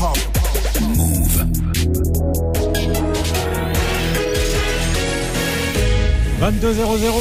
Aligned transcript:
Move. 0.00 0.16
22 6.38 6.72
0 6.72 7.12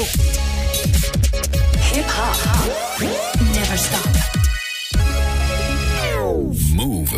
Hip 1.92 2.06
hop. 2.08 2.38
Never 3.54 3.78
stop. 3.78 4.08
Move. 6.74 7.12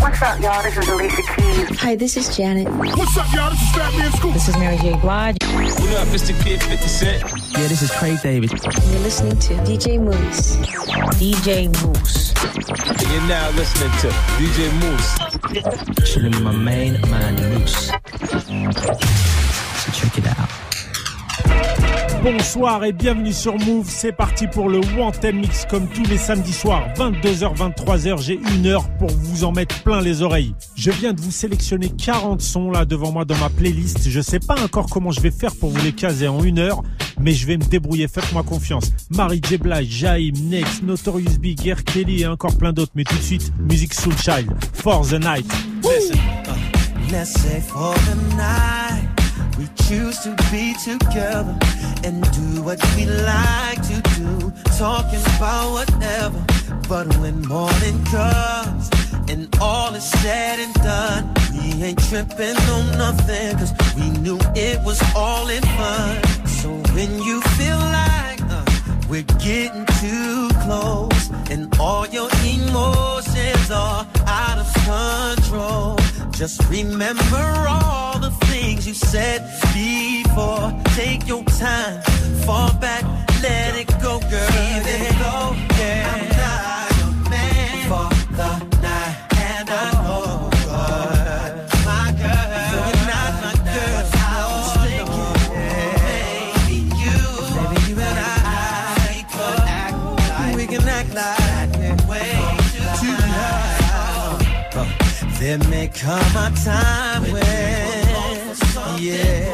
What's 0.00 0.22
up, 0.22 0.40
y'all? 0.40 0.62
This 0.62 0.78
is 0.78 0.88
Alicia 0.88 1.16
Keys. 1.16 1.25
Hi, 1.56 1.96
this 1.96 2.18
is 2.18 2.36
Janet. 2.36 2.68
What's 2.68 3.16
up, 3.16 3.32
y'all? 3.32 3.48
This 3.48 3.62
is 3.62 3.68
Fatman 3.68 4.12
Scoop. 4.18 4.34
This 4.34 4.46
is 4.46 4.58
Mary 4.58 4.76
J. 4.76 4.94
Blige. 5.00 5.38
What 5.42 5.90
up, 5.96 6.06
Mr. 6.08 6.38
Kid 6.44 6.62
50 6.62 6.86
Cent? 6.86 7.22
Yeah, 7.52 7.66
this 7.66 7.80
is 7.80 7.90
Craig 7.92 8.20
David. 8.22 8.50
You're 8.52 9.00
listening 9.00 9.38
to 9.38 9.54
DJ 9.64 9.98
Mouss. 9.98 10.56
DJ 11.16 11.72
Mouss. 11.82 12.34
And 12.90 13.10
you're 13.10 13.22
now 13.22 13.48
listening 13.52 13.90
to 14.00 14.08
DJ 14.36 14.70
Mouss. 14.82 16.12
Chilling 16.12 16.32
with 16.32 16.42
my 16.42 16.52
main 16.52 17.00
man, 17.08 17.36
Mouss. 17.54 17.86
So 19.80 19.92
check 19.92 20.18
it 20.18 20.26
out. 20.26 20.35
Bonsoir 22.26 22.82
et 22.82 22.92
bienvenue 22.92 23.32
sur 23.32 23.56
Move. 23.56 23.86
C'est 23.88 24.10
parti 24.10 24.48
pour 24.48 24.68
le 24.68 24.80
Wanted 24.98 25.32
Mix 25.32 25.64
comme 25.64 25.86
tous 25.86 26.02
les 26.06 26.18
samedis 26.18 26.52
soirs, 26.52 26.82
22h, 26.96 27.56
23h. 27.56 28.20
J'ai 28.20 28.40
une 28.52 28.66
heure 28.66 28.90
pour 28.98 29.08
vous 29.10 29.44
en 29.44 29.52
mettre 29.52 29.80
plein 29.84 30.00
les 30.00 30.22
oreilles. 30.22 30.52
Je 30.74 30.90
viens 30.90 31.12
de 31.12 31.20
vous 31.20 31.30
sélectionner 31.30 31.88
40 31.88 32.40
sons 32.40 32.72
là 32.72 32.84
devant 32.84 33.12
moi 33.12 33.24
dans 33.24 33.36
ma 33.36 33.48
playlist. 33.48 34.10
Je 34.10 34.20
sais 34.20 34.40
pas 34.40 34.60
encore 34.60 34.86
comment 34.90 35.12
je 35.12 35.20
vais 35.20 35.30
faire 35.30 35.54
pour 35.54 35.70
vous 35.70 35.80
les 35.84 35.92
caser 35.92 36.26
en 36.26 36.42
une 36.42 36.58
heure, 36.58 36.82
mais 37.20 37.32
je 37.32 37.46
vais 37.46 37.58
me 37.58 37.62
débrouiller. 37.62 38.08
Faites-moi 38.08 38.42
confiance. 38.42 38.90
Mary 39.10 39.40
J. 39.48 39.58
Blige, 39.58 39.88
Jaim, 39.88 40.32
Next, 40.50 40.82
Notorious 40.82 41.38
Big. 41.38 41.76
Kelly 41.84 42.22
et 42.22 42.26
encore 42.26 42.58
plein 42.58 42.72
d'autres. 42.72 42.90
Mais 42.96 43.04
tout 43.04 43.16
de 43.16 43.22
suite, 43.22 43.52
Music 43.60 43.94
Soul 43.94 44.14
Child, 44.18 44.52
For 44.74 44.94
for 44.94 45.06
the 45.06 45.20
night, 45.20 45.46
choose 49.88 50.18
to 50.18 50.30
be 50.50 50.74
together 50.82 51.56
and 52.02 52.20
do 52.32 52.62
what 52.62 52.80
we 52.96 53.06
like 53.06 53.80
to 53.86 54.00
do, 54.16 54.52
talking 54.76 55.20
about 55.36 55.72
whatever. 55.72 56.44
But 56.88 57.06
when 57.18 57.40
morning 57.42 58.04
comes 58.06 58.90
and 59.30 59.48
all 59.60 59.94
is 59.94 60.04
said 60.04 60.58
and 60.58 60.74
done, 60.74 61.34
we 61.52 61.84
ain't 61.84 62.02
tripping 62.08 62.56
on 62.56 62.98
nothing, 62.98 63.58
cause 63.58 63.72
we 63.96 64.10
knew 64.10 64.38
it 64.56 64.82
was 64.82 65.00
all 65.14 65.48
in 65.48 65.62
fun. 65.62 66.22
So 66.46 66.70
when 66.94 67.22
you 67.22 67.40
feel 67.58 67.78
like 67.78 68.42
uh, 68.42 68.64
we're 69.08 69.30
getting 69.38 69.86
too 70.00 70.48
close 70.66 71.30
and 71.48 71.62
all 71.78 72.06
your 72.08 72.28
emotions 72.44 73.70
are 73.70 74.04
out 74.26 74.58
of 74.58 74.68
control. 74.90 75.96
Just 76.32 76.58
remember 76.68 77.46
all 77.68 78.18
the 78.18 78.32
things 78.50 78.86
you 78.86 78.94
said 78.94 79.40
before. 79.72 80.68
Take 81.00 81.26
your 81.28 81.44
time, 81.44 82.02
fall 82.44 82.72
back, 82.86 83.04
let 83.42 83.76
it 83.76 83.88
go, 84.02 84.18
girl. 84.18 84.50
It 84.98 85.12
go, 85.24 85.36
yeah. 85.78 86.35
There 105.46 105.58
may 105.70 105.86
come 105.86 106.36
a 106.36 106.50
time 106.64 107.22
when, 107.22 108.56
yeah, 108.98 109.46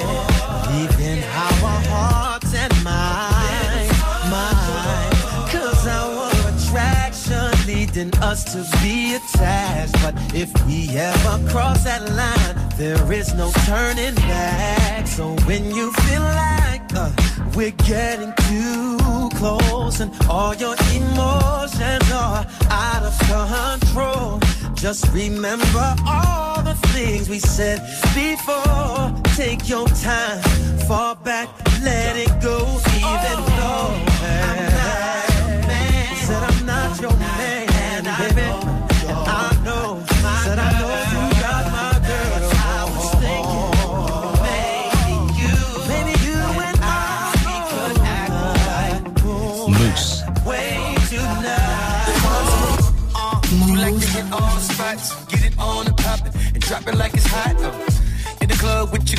leaving 0.72 1.22
our 1.22 1.80
hearts 1.92 2.54
and 2.54 2.72
minds, 2.82 4.00
mind, 4.32 5.12
cause 5.52 5.86
our 5.86 6.30
attraction 6.48 7.66
leading 7.66 8.10
us 8.22 8.42
to 8.54 8.64
be 8.80 9.16
attached. 9.16 9.92
But 10.02 10.14
if 10.34 10.50
we 10.66 10.88
ever 10.96 11.46
cross 11.50 11.84
that 11.84 12.10
line, 12.10 12.78
there 12.78 13.12
is 13.12 13.34
no 13.34 13.52
turning 13.66 14.14
back. 14.14 15.06
So 15.06 15.36
when 15.44 15.74
you 15.74 15.92
feel 15.92 16.22
like 16.22 16.80
uh, 16.94 17.12
we're 17.54 17.70
getting 17.84 18.32
too 18.48 19.28
close 19.34 20.00
and 20.00 20.10
all 20.26 20.54
your 20.54 20.74
emotions 20.94 22.10
are 22.12 22.46
out 22.70 23.02
of 23.02 23.18
control. 23.28 24.40
Just 24.82 25.06
remember 25.12 25.94
all 26.04 26.60
the 26.60 26.74
things 26.88 27.28
we 27.28 27.38
said 27.38 27.78
before. 28.16 29.14
Take 29.36 29.68
your 29.68 29.86
time, 29.86 30.42
fall 30.88 31.14
back, 31.14 31.48
let 31.84 32.16
it 32.16 32.28
go, 32.42 32.58
even 32.96 33.44
though 33.58 33.94
I'm 34.26 34.58
not 34.74 35.34
your 35.38 35.68
man. 35.68 36.16
Said 36.16 36.42
I'm 36.42 36.66
not 36.66 37.00
your 37.00 37.16
man, 37.16 38.34
baby. 38.34 38.81
Pop 56.72 56.82
it, 56.82 56.88
and 56.88 56.94
drop 56.94 56.94
it 56.94 56.98
like 56.98 57.14
it's 57.14 57.26
hot. 57.26 57.56
Uh, 57.62 57.91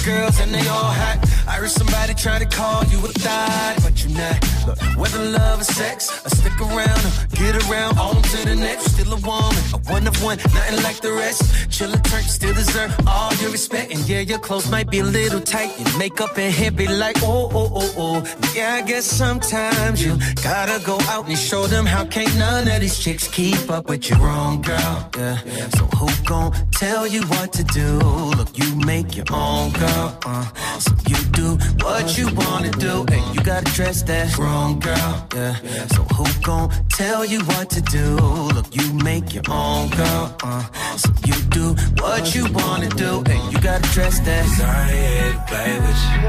girls 0.03 0.39
and 0.39 0.53
they 0.53 0.67
all 0.67 0.91
hot. 1.01 1.17
I 1.47 1.53
heard 1.59 1.71
somebody 1.71 2.13
try 2.13 2.39
to 2.39 2.45
call 2.45 2.83
you 2.85 2.99
a 2.99 3.09
thot, 3.23 3.79
but 3.83 3.93
you're 4.03 4.17
not. 4.17 4.37
Look, 4.67 4.79
whether 4.97 5.19
love 5.19 5.61
or 5.61 5.63
sex, 5.63 6.09
I 6.25 6.29
stick 6.29 6.59
around, 6.59 7.01
or 7.05 7.11
get 7.35 7.55
around, 7.67 7.97
on 7.97 8.21
to 8.21 8.45
the 8.47 8.55
next. 8.55 8.91
Still 8.93 9.13
a 9.13 9.17
woman, 9.17 9.63
a 9.73 9.79
one 9.91 10.07
of 10.07 10.15
one, 10.23 10.37
nothing 10.37 10.83
like 10.83 10.99
the 11.01 11.11
rest. 11.11 11.71
Chill 11.71 11.93
a 11.93 11.97
turn, 11.97 12.23
still 12.23 12.53
deserve 12.53 12.93
all 13.07 13.33
your 13.35 13.51
respect. 13.51 13.93
And 13.93 14.07
yeah, 14.07 14.19
your 14.21 14.39
clothes 14.39 14.69
might 14.69 14.89
be 14.89 14.99
a 14.99 15.05
little 15.05 15.41
tight, 15.41 15.71
your 15.79 15.97
makeup 15.97 16.37
and 16.37 16.53
hair 16.53 16.71
be 16.71 16.87
like, 16.87 17.17
oh, 17.21 17.49
oh, 17.53 17.71
oh, 17.73 17.93
oh. 17.97 18.51
Yeah, 18.55 18.75
I 18.75 18.81
guess 18.81 19.05
sometimes 19.05 20.03
you 20.03 20.17
gotta 20.43 20.83
go 20.85 20.97
out 21.13 21.27
and 21.27 21.37
show 21.37 21.67
them 21.67 21.85
how 21.85 22.05
can't 22.05 22.35
none 22.37 22.67
of 22.67 22.81
these 22.81 22.99
chicks 22.99 23.27
keep 23.27 23.69
up 23.69 23.87
with 23.89 24.09
your 24.09 24.27
own 24.27 24.61
girl. 24.61 25.09
Yeah. 25.17 25.37
So 25.77 25.85
who 25.97 26.09
gon' 26.25 26.51
tell 26.71 27.07
you 27.07 27.21
what 27.27 27.53
to 27.53 27.63
do? 27.63 27.99
Look, 28.37 28.57
you 28.57 28.75
make 28.75 29.15
your 29.15 29.25
own 29.31 29.71
girl. 29.71 29.92
Uh. 30.25 30.45
So 30.79 30.91
you 31.07 31.19
do 31.31 31.57
what 31.83 32.17
you 32.17 32.27
wanna 32.33 32.71
do, 32.71 33.05
and 33.11 33.35
you 33.35 33.41
gotta 33.43 33.69
dress 33.73 34.01
that 34.03 34.33
grown 34.33 34.79
girl. 34.79 35.27
Yeah. 35.35 35.55
So 35.95 36.01
who 36.15 36.25
gon' 36.41 36.69
tell 36.89 37.23
you 37.25 37.39
what 37.51 37.69
to 37.71 37.81
do? 37.81 38.15
Look, 38.55 38.75
you 38.75 38.93
make 38.93 39.33
your 39.33 39.43
own 39.49 39.89
girl. 39.89 40.35
Uh. 40.43 40.63
So 40.97 41.09
you 41.25 41.35
do 41.59 41.75
what 42.01 42.35
you 42.35 42.45
wanna 42.51 42.89
do, 42.89 43.23
and 43.31 43.41
you 43.51 43.59
gotta 43.59 43.87
dress 43.93 44.19
that. 44.21 44.45
I 44.61 44.91
ain't 44.91 45.39
play 45.49 45.73
with 45.85 46.01
you. 46.09 46.19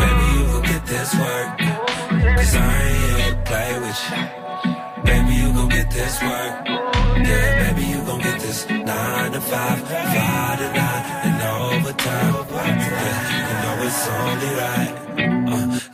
Baby, 0.00 0.24
you 0.34 0.42
gon' 0.52 0.62
get 0.72 0.86
this 0.86 1.14
work. 1.14 1.48
I 2.58 2.82
ain't 3.24 3.44
play 3.44 3.72
with 3.84 4.00
you. 4.10 4.22
Baby, 5.04 5.34
you 5.40 5.52
gon' 5.52 5.68
get 5.68 5.90
this 5.90 6.22
work. 6.22 6.85
Yeah, 7.24 7.72
baby, 7.72 7.86
you 7.88 8.02
gon' 8.04 8.20
get 8.20 8.40
this 8.40 8.68
nine 8.68 9.32
to 9.32 9.40
five, 9.40 9.80
five 9.80 10.58
to 10.58 10.68
nine, 10.72 11.04
and 11.26 11.42
overtime. 11.76 12.34
Yeah, 12.52 13.48
you 13.48 13.56
know 13.62 13.86
it's 13.86 14.08
only 14.08 14.50
right. 14.60 15.25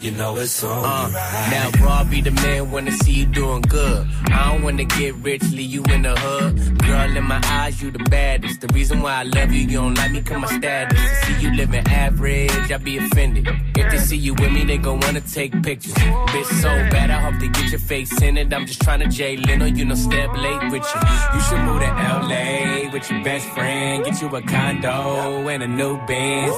You 0.01 0.11
know 0.13 0.37
it's 0.37 0.63
only 0.65 0.85
Uh, 0.89 1.09
right. 1.11 1.49
now, 1.51 1.71
bro, 1.79 2.05
be 2.11 2.21
the 2.21 2.31
man 2.31 2.71
when 2.71 2.89
I 2.89 2.93
see 3.03 3.13
you 3.13 3.27
doing 3.27 3.63
good. 3.63 4.07
I 4.27 4.49
don't 4.53 4.63
wanna 4.63 4.85
get 4.85 5.15
rich, 5.17 5.43
leave 5.53 5.71
you 5.71 5.83
in 5.95 6.03
the 6.03 6.15
hood. 6.19 6.79
Girl, 6.79 7.17
in 7.17 7.25
my 7.25 7.41
eyes, 7.45 7.81
you 7.83 7.91
the 7.91 7.99
baddest. 8.11 8.61
The 8.61 8.69
reason 8.75 9.01
why 9.03 9.15
I 9.21 9.23
love 9.23 9.53
you, 9.53 9.61
you 9.61 9.79
don't 9.79 9.95
like 9.95 10.13
me, 10.13 10.21
cause 10.23 10.41
my 10.41 10.49
status. 10.59 10.99
To 11.01 11.27
see 11.27 11.43
you 11.43 11.55
living 11.55 11.87
average, 11.89 12.71
I 12.73 12.77
be 12.79 12.99
offended. 12.99 13.49
If 13.77 13.91
they 13.91 13.99
see 13.99 14.17
you 14.17 14.35
with 14.35 14.53
me, 14.53 14.65
they 14.65 14.79
gon' 14.79 15.01
wanna 15.01 15.21
take 15.21 15.53
pictures. 15.63 15.95
Bitch, 15.95 16.47
so 16.61 16.69
bad, 16.91 17.11
I 17.11 17.21
hope 17.21 17.39
they 17.41 17.49
get 17.49 17.71
your 17.71 17.81
face 17.81 18.13
in 18.23 18.37
it. 18.37 18.53
I'm 18.53 18.67
just 18.67 18.81
tryna 18.81 19.11
Jay 19.13 19.37
Leno, 19.37 19.67
you 19.67 19.85
know, 19.85 19.95
step 19.95 20.31
late 20.37 20.63
with 20.71 20.87
you. 20.95 21.01
You 21.35 21.41
should 21.47 21.61
move 21.61 21.81
to 21.81 21.87
LA 21.89 22.91
with 22.93 23.11
your 23.11 23.23
best 23.25 23.47
friend. 23.51 24.05
Get 24.05 24.21
you 24.21 24.29
a 24.35 24.43
condo 24.43 25.49
and 25.49 25.63
a 25.63 25.69
new 25.69 25.97
Benz. 26.07 26.55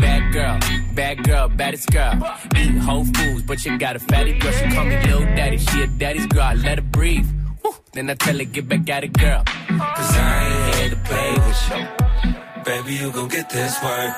Bad 0.00 0.32
girl, 0.32 0.58
bad 0.94 1.24
girl, 1.24 1.48
baddest 1.48 1.90
girl. 1.90 2.14
Eat 2.56 2.78
Whole 2.78 3.04
Foods, 3.04 3.42
but 3.42 3.64
you 3.64 3.78
got 3.78 3.96
a 3.96 3.98
fatty 3.98 4.38
girl. 4.38 4.52
She 4.52 4.64
call 4.74 4.84
me 4.84 4.96
Lil 5.06 5.20
Daddy. 5.36 5.58
She 5.58 5.82
a 5.82 5.86
daddy's 5.86 6.26
girl. 6.26 6.42
I 6.42 6.54
let 6.54 6.78
her 6.78 6.84
breathe. 6.84 7.28
Then 7.92 8.10
I 8.10 8.14
tell 8.14 8.36
her 8.38 8.44
get 8.44 8.68
back 8.68 8.88
at 8.90 9.04
it, 9.04 9.12
girl. 9.12 9.42
Cause 9.44 10.16
I 10.16 10.46
ain't 10.46 10.74
here 10.76 10.90
to 10.90 10.96
play 11.08 11.32
with 11.32 11.62
you. 11.70 12.08
Baby, 12.64 12.94
you 12.94 13.10
gon' 13.12 13.28
get 13.28 13.48
this 13.50 13.82
work. 13.82 14.14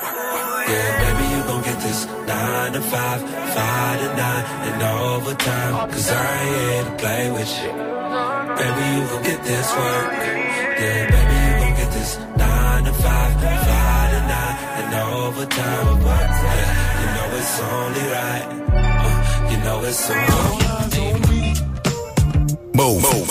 Yeah, 0.70 0.90
baby, 1.02 1.24
you 1.34 1.42
gon' 1.44 1.62
get 1.62 1.78
this 1.80 2.06
nine 2.26 2.72
to 2.72 2.80
five, 2.80 3.20
five 3.54 4.00
to 4.00 4.08
nine, 4.16 4.44
and 4.68 4.82
overtime. 4.82 5.90
Cause 5.90 6.10
I 6.10 6.42
ain't 6.42 6.56
here 6.56 6.84
to 6.84 6.96
play 7.02 7.30
with 7.30 7.52
you. 7.62 7.72
Baby, 8.60 8.82
you 8.94 9.02
gon' 9.10 9.22
get 9.22 9.44
this 9.44 9.68
work. 9.76 10.12
Yeah, 10.80 11.10
baby, 11.14 11.36
you 11.44 11.52
gon' 11.64 11.76
get 11.76 11.92
this 11.92 12.18
nine 12.36 12.84
to 12.84 12.92
five, 12.92 13.40
five 13.40 13.89
to 14.30 14.36
nine, 14.36 14.56
and 14.78 14.94
overtime. 14.94 16.00
Yeah, 16.02 17.00
you 17.00 17.06
know 17.16 17.38
it's 17.38 17.60
only 17.60 18.04
right. 18.16 18.46
Uh, 18.72 19.50
you 19.50 19.58
know 19.64 19.78
it's 19.84 20.10
only 20.10 20.70
Move. 22.74 23.02
Move. 23.02 23.30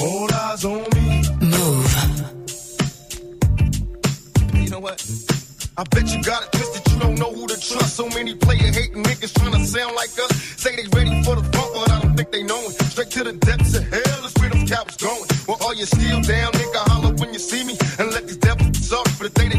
All 0.00 0.34
eyes 0.34 0.64
on 0.64 0.82
me. 0.94 1.06
Move. 1.40 1.88
You 4.54 4.68
know 4.70 4.80
what? 4.80 4.98
I 5.78 5.84
bet 5.84 6.08
you 6.12 6.22
got 6.22 6.42
it 6.42 6.52
twisted, 6.52 6.92
you 6.92 6.98
don't 6.98 7.18
know 7.18 7.32
who 7.32 7.46
to 7.46 7.54
trust. 7.54 7.96
So 7.96 8.08
many 8.08 8.34
player 8.34 8.58
hating 8.58 9.02
niggas 9.04 9.32
trying 9.38 9.52
to 9.52 9.64
sound 9.64 9.94
like 9.94 10.10
us. 10.10 10.32
Say 10.56 10.76
they 10.76 10.88
ready 10.92 11.22
for 11.22 11.36
the 11.36 11.44
funk, 11.54 11.72
but 11.72 11.90
I 11.90 12.00
don't 12.00 12.16
think 12.16 12.32
they 12.32 12.42
know 12.42 12.60
it. 12.66 12.72
Straight 12.92 13.10
to 13.12 13.24
the 13.24 13.32
depths 13.32 13.76
of 13.76 13.84
hell 13.88 14.24
is 14.26 14.34
where 14.40 14.50
them 14.50 14.66
cowards 14.66 14.96
going. 14.96 15.24
Well, 15.46 15.58
all 15.62 15.74
you 15.74 15.86
still 15.86 16.20
down, 16.20 16.52
nigga? 16.52 16.80
Holler 16.90 17.14
when 17.14 17.32
you 17.32 17.38
see 17.38 17.64
me. 17.64 17.78
And 17.98 18.10
let 18.12 18.26
these 18.26 18.36
sorry 18.88 19.12
for 19.18 19.24
the 19.24 19.30
day 19.30 19.48
they 19.48 19.57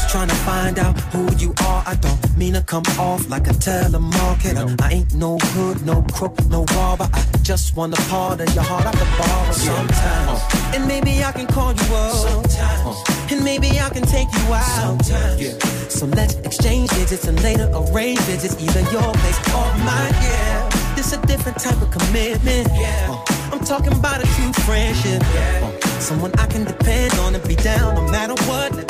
Just 0.00 0.12
trying 0.12 0.28
to 0.28 0.34
find 0.36 0.78
out 0.78 0.98
who 1.12 1.30
you 1.36 1.50
are. 1.62 1.84
I 1.86 1.94
don't 1.96 2.36
mean 2.38 2.54
to 2.54 2.62
come 2.62 2.84
off 2.98 3.28
like 3.28 3.48
a 3.48 3.52
telemarketer. 3.52 4.80
I 4.80 4.92
ain't 4.92 5.14
no 5.14 5.36
hood, 5.38 5.84
no 5.84 6.00
crook, 6.14 6.34
no 6.46 6.64
robber. 6.74 7.06
I 7.12 7.22
just 7.42 7.76
want 7.76 7.92
a 7.92 8.00
part 8.08 8.40
of 8.40 8.54
your 8.54 8.64
heart 8.64 8.86
I 8.86 8.92
can 8.92 9.18
borrow 9.18 9.52
sometimes. 9.52 10.40
Uh. 10.40 10.72
And 10.74 10.88
maybe 10.88 11.22
I 11.22 11.32
can 11.32 11.46
call 11.46 11.74
you 11.74 11.94
up. 11.94 12.14
Sometimes. 12.14 12.96
Uh. 12.96 13.30
And 13.30 13.44
maybe 13.44 13.78
I 13.78 13.90
can 13.90 14.04
take 14.04 14.32
you 14.32 14.54
out. 14.54 15.04
Sometimes. 15.04 15.92
So 15.92 16.06
let's 16.06 16.34
exchange 16.48 16.88
digits 16.90 17.26
and 17.26 17.40
later 17.42 17.70
arrange 17.70 18.20
visits, 18.20 18.56
either 18.58 18.80
your 18.90 19.12
place 19.12 19.38
or 19.52 19.68
mine. 19.84 20.14
Yeah, 20.24 20.94
this 20.96 21.12
a 21.12 21.20
different 21.26 21.58
type 21.58 21.80
of 21.82 21.90
commitment. 21.90 22.68
Yeah, 22.72 23.08
uh. 23.10 23.52
I'm 23.52 23.62
talking 23.64 23.92
about 23.92 24.24
a 24.24 24.26
true 24.34 24.52
friendship. 24.64 25.22
Yeah, 25.34 25.78
someone 25.98 26.32
I 26.38 26.46
can 26.46 26.64
depend 26.64 27.12
on 27.18 27.34
and 27.34 27.46
be 27.46 27.56
down 27.56 27.96
no 27.96 28.10
matter 28.10 28.34
what. 28.48 28.89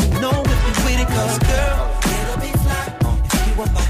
Cause 1.10 1.38
girl, 1.38 1.90
it'll 2.04 2.40
be 2.40 2.52
fly. 2.62 2.86
If 3.24 3.56
you 3.56 3.62
are 3.62 3.72
my 3.72 3.89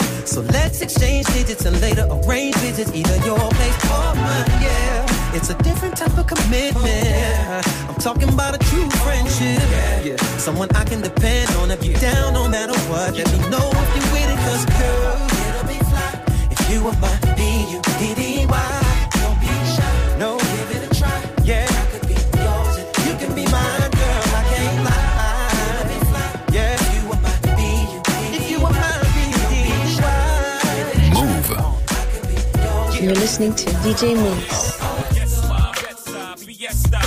So 0.25 0.41
let's 0.41 0.81
exchange 0.81 1.25
digits 1.27 1.65
and 1.65 1.79
later 1.81 2.07
arrange 2.09 2.55
visits, 2.57 2.91
either 2.93 3.17
your 3.25 3.37
place 3.37 3.85
or 3.85 4.15
mine. 4.15 4.45
Yeah, 4.61 5.35
it's 5.35 5.49
a 5.49 5.55
different 5.63 5.97
type 5.97 6.17
of 6.17 6.27
commitment. 6.27 7.67
I'm 7.89 7.95
talking 7.95 8.29
about 8.29 8.55
a 8.55 8.59
true 8.69 8.89
friendship. 9.03 9.59
Yeah, 10.05 10.15
someone 10.37 10.69
I 10.75 10.85
can 10.85 11.01
depend 11.01 11.49
on 11.57 11.71
if 11.71 11.83
you 11.83 11.93
down 11.95 12.33
no 12.33 12.47
matter 12.47 12.77
what. 12.89 13.15
Let 13.15 13.31
me 13.31 13.39
know 13.49 13.69
if 13.73 13.95
you're 13.95 14.11
with 14.13 14.31
it, 14.31 14.39
cause 14.45 14.65
girl, 14.79 15.17
it'll 15.47 15.67
be 15.67 15.79
fly 15.89 16.11
if 16.51 16.69
you 16.71 16.87
are 16.87 16.97
my 16.99 17.35
B-U-D-D-Y. 17.35 18.80
You're 33.01 33.13
listening 33.13 33.55
to 33.55 33.65
DJ. 33.81 34.13
Fiesta. 36.37 36.99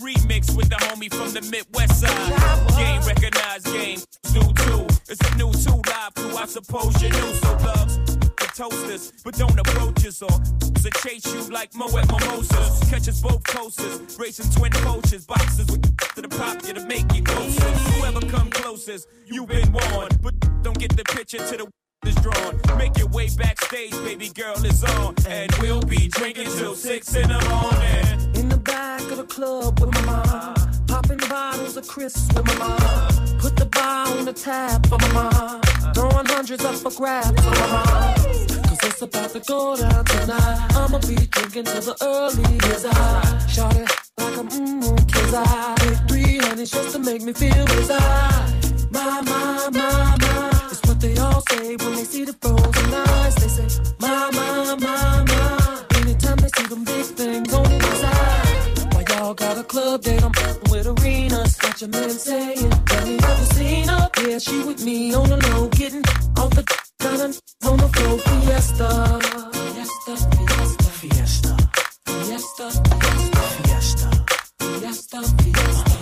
Remix 0.00 0.56
with 0.56 0.70
the 0.70 0.76
homie 0.76 1.12
from 1.12 1.30
the 1.34 1.42
Midwest 1.50 2.00
side. 2.00 2.76
Game 2.78 3.02
recognized, 3.02 3.66
game 3.66 3.98
new 4.32 4.50
too. 4.54 4.86
It's 5.10 5.20
a 5.20 5.36
new 5.36 5.52
two 5.52 5.82
live 5.90 6.14
crew, 6.14 6.34
I 6.38 6.46
suppose 6.46 7.02
you. 7.02 7.12
So 7.12 7.52
love 7.66 7.92
toasters, 8.56 9.12
but 9.22 9.34
don't 9.34 9.60
approach 9.60 10.06
us 10.06 10.22
or 10.22 10.30
to 10.30 10.90
chase 11.02 11.26
you 11.26 11.42
like 11.52 11.74
Mimosas. 11.74 12.88
Catch 12.88 13.08
us 13.08 13.20
both 13.20 13.44
coasters, 13.44 14.18
racing 14.18 14.50
twin 14.52 14.72
boxes 14.72 15.26
with 15.70 15.82
to 16.14 16.22
the 16.22 16.28
pop 16.28 16.66
you 16.66 16.72
to 16.72 16.84
make 16.86 17.14
it 17.14 17.26
closer. 17.26 17.60
Whoever 17.92 18.20
come 18.26 18.48
closest, 18.48 19.06
you've 19.26 19.48
been 19.48 19.70
warned, 19.70 20.18
but 20.22 20.34
don't 20.62 20.78
get 20.78 20.96
the 20.96 21.04
picture 21.04 21.38
to 21.38 21.56
the 21.58 21.81
is 22.06 22.14
drawn. 22.16 22.60
Make 22.78 22.96
your 22.98 23.08
way 23.08 23.28
backstage, 23.36 23.92
baby 24.04 24.28
girl 24.30 24.56
is 24.64 24.82
on, 24.84 25.14
and 25.28 25.50
we'll 25.60 25.82
be 25.82 26.08
drinking 26.08 26.48
till 26.56 26.74
six 26.74 27.14
in 27.14 27.28
the 27.28 27.40
morning. 27.48 28.36
In 28.36 28.48
the 28.48 28.56
back 28.56 29.02
of 29.10 29.18
the 29.18 29.24
club 29.24 29.80
with 29.80 29.92
my 29.94 30.00
mom. 30.02 30.54
Popping 30.86 31.18
bottles 31.28 31.76
of 31.76 31.86
crisps 31.86 32.28
with 32.34 32.46
my 32.46 32.54
mom. 32.56 33.38
Put 33.38 33.56
the 33.56 33.66
bar 33.66 34.08
on 34.08 34.24
the 34.24 34.32
tab 34.32 34.86
for 34.86 34.98
my 34.98 35.12
mom. 35.12 35.60
Throwing 35.94 36.26
hundreds 36.26 36.64
up 36.64 36.74
for 36.74 36.90
grabs 36.90 37.42
for 37.44 37.50
my 37.50 37.66
mom. 37.68 38.14
Cause 38.64 38.78
it's 38.84 39.02
about 39.02 39.30
to 39.30 39.40
go 39.40 39.76
down 39.76 40.04
tonight. 40.04 40.70
I'ma 40.74 40.98
be 40.98 41.14
drinking 41.14 41.64
till 41.64 41.82
the 41.82 41.96
early 42.02 42.58
I. 42.90 43.46
Shot 43.46 43.76
it 43.76 43.88
like 44.18 44.36
a 44.36 44.44
mmm, 44.44 45.12
kiss 45.12 45.34
I. 45.34 45.74
Take 45.78 46.08
three 46.08 46.38
honeys 46.38 46.70
just 46.70 46.92
to 46.94 46.98
make 46.98 47.22
me 47.22 47.32
feel 47.32 47.66
I. 47.90 48.60
My, 48.90 49.20
my, 49.22 49.70
my, 49.72 50.16
my 50.20 50.61
they 51.02 51.16
all 51.18 51.42
say 51.50 51.76
when 51.76 51.94
they 51.96 52.04
see 52.04 52.24
the 52.24 52.32
frozen 52.40 52.94
eyes, 52.94 53.34
They 53.34 53.48
say, 53.48 53.82
my, 53.98 54.30
my, 54.30 54.76
my, 54.76 55.24
my. 55.24 55.84
Anytime 55.98 56.36
they 56.36 56.48
see 56.56 56.66
them 56.66 56.84
big 56.84 57.06
things 57.18 57.52
on 57.52 57.64
the 57.64 57.90
side, 58.02 58.94
Why 58.94 59.04
y'all 59.08 59.34
got 59.34 59.58
a 59.58 59.64
club 59.64 60.02
that 60.02 60.22
I'm 60.22 60.32
with 60.70 60.86
arenas? 60.86 61.56
Got 61.56 61.80
your 61.80 61.90
man 61.90 62.10
saying, 62.10 62.70
have 62.70 63.08
you 63.08 63.18
ever 63.18 63.46
seen 63.56 63.88
her? 63.88 64.10
Yeah, 64.24 64.38
she 64.38 64.62
with 64.62 64.84
me 64.84 65.12
on 65.14 65.28
the 65.28 65.38
low, 65.48 65.68
getting 65.68 66.04
off 66.38 66.50
the 66.50 66.62
got 67.00 67.20
on, 67.20 67.76
the 67.78 67.88
floor. 67.94 68.18
Fiesta, 68.18 68.88
fiesta, 69.74 70.14
fiesta, 70.32 70.90
fiesta, 71.00 71.56
fiesta, 72.06 72.66
fiesta, 73.02 73.42
fiesta, 73.64 74.08
fiesta. 74.60 75.22
fiesta. 75.42 76.01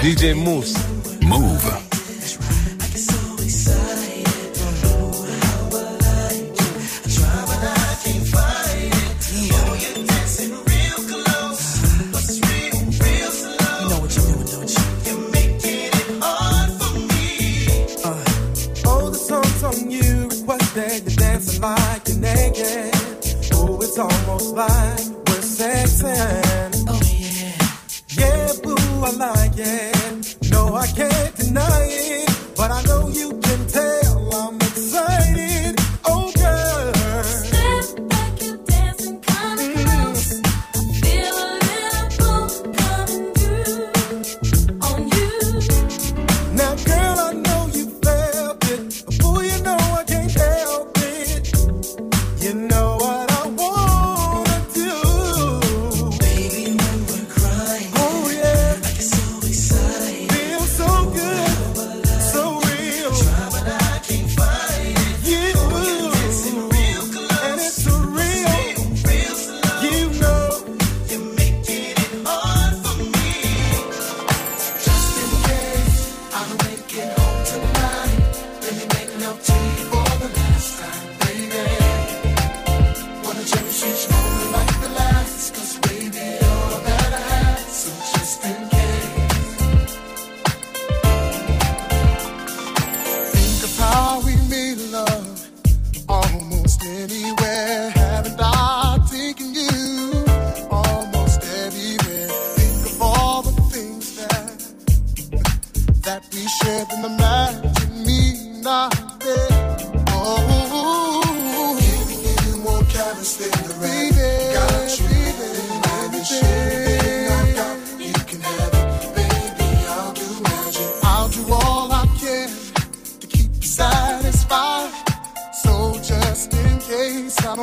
DJ 0.00 0.32
Mouss. 0.32 0.76
Move. 1.20 1.87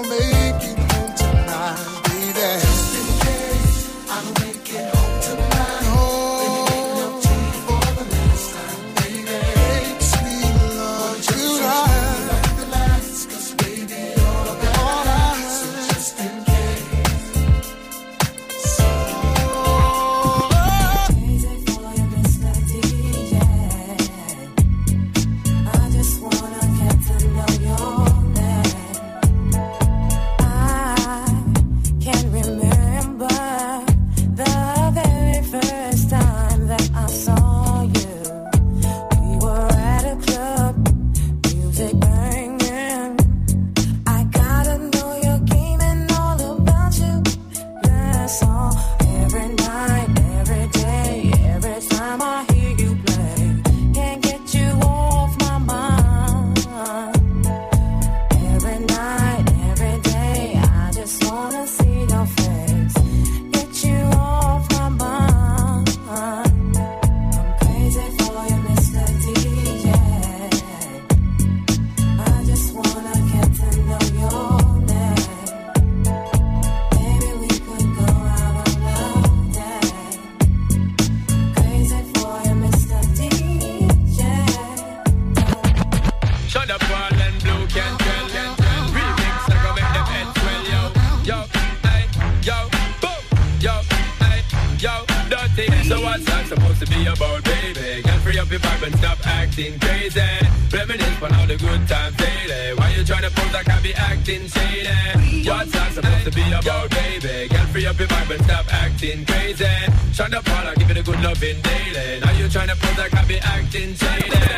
Don't 0.04 0.35
yo, 94.86 95.06
dirty. 95.30 95.68
So 95.90 95.98
what's 96.02 96.26
that 96.26 96.46
supposed 96.46 96.80
to 96.84 96.88
be 96.94 97.02
about, 97.08 97.44
baby? 97.44 98.04
Girl, 98.06 98.20
free 98.24 98.38
up 98.38 98.50
your 98.50 98.60
vibe 98.60 98.84
and 98.88 98.96
stop 99.02 99.20
acting 99.26 99.80
crazy. 99.80 100.22
Reminisce 100.72 101.22
on 101.22 101.34
all 101.34 101.48
the 101.48 101.58
good 101.58 101.82
times 101.88 102.16
daily. 102.18 102.78
Why 102.78 102.94
you 102.96 103.04
trying 103.04 103.26
to 103.28 103.32
pose 103.34 103.54
like 103.54 103.70
I 103.70 103.82
be 103.82 103.94
acting 103.94 104.46
shady? 104.48 105.50
What's 105.50 105.72
that 105.74 105.92
supposed 105.94 106.26
to 106.26 106.32
be 106.32 106.46
about, 106.54 106.90
baby? 106.92 107.50
Girl, 107.50 107.68
free 107.74 107.86
up 107.88 107.98
your 107.98 108.08
vibe 108.08 108.36
and 108.36 108.44
stop 108.46 108.66
acting 108.72 109.26
crazy. 109.26 109.76
Shut 110.14 110.34
up, 110.34 110.46
Paul, 110.46 110.68
I 110.70 110.76
give 110.76 110.92
it 110.92 110.98
a 110.98 111.04
good 111.04 111.22
loving 111.22 111.60
daily. 111.62 112.20
Now 112.22 112.32
you 112.38 112.48
trying 112.50 112.70
to 112.70 112.78
pose 112.78 112.98
like 112.98 113.14
I 113.14 113.26
be 113.26 113.38
acting 113.40 113.96
shady. 113.96 114.56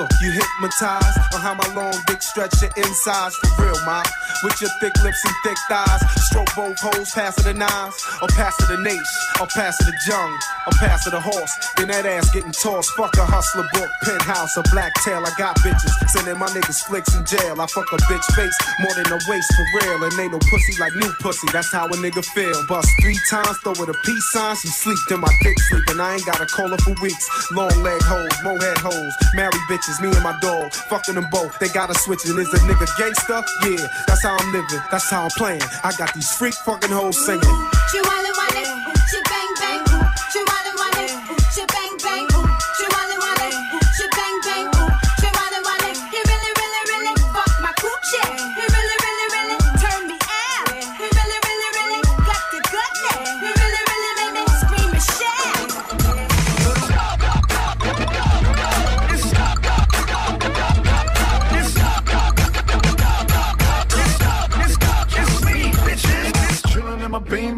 Look, 0.00 0.10
you 0.22 0.30
hypnotized 0.32 1.18
on 1.34 1.40
how 1.40 1.54
my 1.54 1.68
long 1.74 1.92
dick 2.06 2.22
stretch 2.22 2.62
your 2.62 2.70
insides 2.76 3.36
for 3.36 3.64
real, 3.64 3.76
mom. 3.84 4.04
With 4.42 4.56
your 4.60 4.70
thick 4.80 4.94
lips 5.04 5.20
and 5.24 5.34
thick 5.44 5.58
thighs, 5.68 6.00
stroke 6.30 6.48
both 6.56 6.80
hoes, 6.80 7.10
pass 7.12 7.36
it 7.38 7.44
the 7.44 7.54
nines, 7.54 7.96
or 8.22 8.28
pass 8.28 8.56
it 8.60 8.68
the 8.68 8.80
nace, 8.80 9.12
or 9.40 9.46
pass 9.52 9.76
it 9.80 9.84
the 9.84 9.94
jung, 10.08 10.32
or 10.66 10.72
pass 10.80 11.06
it 11.06 11.10
the 11.10 11.20
horse. 11.20 11.52
Then 11.76 11.88
that 11.88 12.06
ass 12.06 12.30
getting 12.32 12.52
tossed, 12.52 12.90
fuck 12.96 13.12
a 13.18 13.26
hustler 13.26 13.68
book, 13.74 13.90
penthouse, 14.02 14.56
a 14.56 14.62
black 14.72 14.92
tail. 15.04 15.20
I 15.20 15.32
got 15.36 15.56
bitches, 15.60 15.92
sending 16.08 16.38
my 16.38 16.48
niggas 16.48 16.80
flicks 16.88 17.12
in 17.14 17.26
jail. 17.26 17.60
I 17.60 17.66
fuck 17.66 17.92
a 17.92 17.98
bitch 18.08 18.24
face 18.32 18.56
more 18.80 18.94
than 18.96 19.12
a 19.12 19.20
waist 19.28 19.48
for 19.52 19.66
real, 19.82 20.04
and 20.04 20.12
ain't 20.16 20.32
no 20.32 20.38
pussy 20.38 20.72
like 20.80 20.94
new 20.94 21.12
pussy. 21.20 21.48
That's 21.52 21.72
how 21.72 21.86
a 21.86 21.96
nigga 22.00 22.24
feel. 22.32 22.56
Bust 22.66 22.88
three 23.02 23.18
times, 23.28 23.58
throw 23.60 23.76
it 23.76 23.88
a 23.88 23.96
peace 24.06 24.32
sign, 24.32 24.56
she 24.56 24.68
sleep, 24.68 24.98
then 25.08 25.20
my 25.20 25.32
dick 25.42 25.58
sleep, 25.68 25.84
and 25.90 26.00
I 26.00 26.14
ain't 26.14 26.24
got 26.24 26.40
a 26.40 26.46
call 26.46 26.68
her 26.68 26.78
for 26.78 26.94
weeks. 27.02 27.28
Long 27.52 27.74
leg 27.82 28.00
hoes, 28.02 28.32
mohead 28.40 28.78
hoes, 28.78 29.12
married 29.34 29.64
bitches, 29.68 29.89
me 29.98 30.12
and 30.12 30.22
my 30.22 30.38
dog, 30.40 30.72
fucking 30.72 31.14
them 31.14 31.26
both. 31.30 31.58
They 31.58 31.68
got 31.68 31.90
a 31.90 31.94
switch, 31.94 32.24
is 32.24 32.30
a 32.52 32.58
nigga 32.68 32.86
gangster? 32.98 33.42
Yeah, 33.64 33.88
that's 34.06 34.22
how 34.22 34.36
I'm 34.36 34.52
living, 34.52 34.80
that's 34.90 35.08
how 35.08 35.24
I'm 35.24 35.30
playing. 35.30 35.62
I 35.82 35.92
got 35.96 36.14
these 36.14 36.30
freak 36.30 36.54
fucking 36.54 36.90
hoes 36.90 37.18
singing. 37.24 37.56
She 37.90 38.00
wanna 38.02 38.30
want 38.36 38.89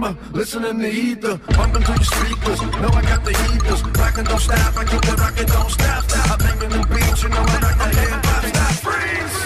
beamer, 0.02 0.16
listening 0.32 0.80
to 0.80 0.90
ether, 0.90 1.36
bumping 1.56 1.82
to 1.82 1.92
your 1.92 2.04
speakers. 2.04 2.60
Know 2.62 2.88
I 2.88 3.02
got 3.02 3.24
the 3.24 3.32
heaters, 3.32 3.82
rockin' 3.82 4.24
don't 4.24 4.40
stop. 4.40 4.76
I 4.76 4.84
keep 4.84 5.02
the 5.02 5.16
rockin' 5.16 5.46
don't 5.46 5.70
stop. 5.70 6.04
I'm 6.30 6.38
banging 6.38 6.70
the 6.70 6.86
beat, 6.88 7.22
you 7.22 7.28
know 7.28 7.44
I 7.46 7.58
like 7.62 7.78
the 7.78 7.88
hip 8.00 8.24
hop. 8.24 8.44
Stop, 8.52 8.74
freeze. 8.84 9.36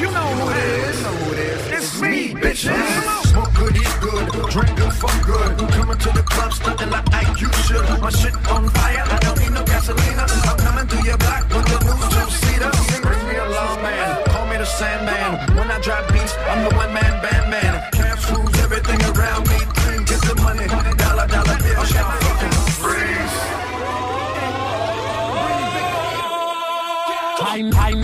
You 0.00 0.08
know 0.10 0.28
who 0.36 0.50
it 0.50 0.56
is? 0.56 1.02
Know 1.02 1.08
who 1.10 1.32
it 1.32 1.38
is? 1.38 1.60
It's 1.76 2.00
me, 2.00 2.34
bitches. 2.34 3.28
Smoke 3.30 3.52
good, 3.54 3.76
eat 3.76 3.96
good, 4.00 4.26
drink 4.50 4.76
good, 4.76 4.92
fuck 4.92 5.18
good. 5.26 5.50
Coming 5.72 5.98
to 5.98 6.10
the 6.12 6.22
club, 6.22 6.52
stunting 6.52 6.90
like 6.90 7.12
I 7.12 7.22
you 7.38 7.52
should. 7.64 7.84
My 8.00 8.10
shit 8.10 8.34
on 8.48 8.68
fire, 8.70 9.04
I 9.06 9.18
don't 9.20 9.38
need 9.38 9.52
no 9.52 9.62
gasolina. 9.64 10.24
I'm 10.48 10.58
coming 10.58 10.86
through 10.86 11.04
your 11.04 11.18
block 11.18 11.48
with 11.48 11.66
the 11.66 11.78
new 11.86 11.98
two-seater. 12.14 12.70
Bring 13.02 13.22
me 13.28 13.36
a 13.36 13.46
lawman, 13.48 14.24
call 14.26 14.46
me 14.46 14.56
the 14.56 14.66
Sandman. 14.66 15.56
When 15.56 15.70
I 15.70 15.78
drop 15.80 16.10
beats, 16.12 16.34
I'm 16.48 16.68
the 16.68 16.74
one-man 16.74 17.22
band 17.22 17.50
man. 17.50 18.01
Everything 18.84 19.16
around 19.16 19.51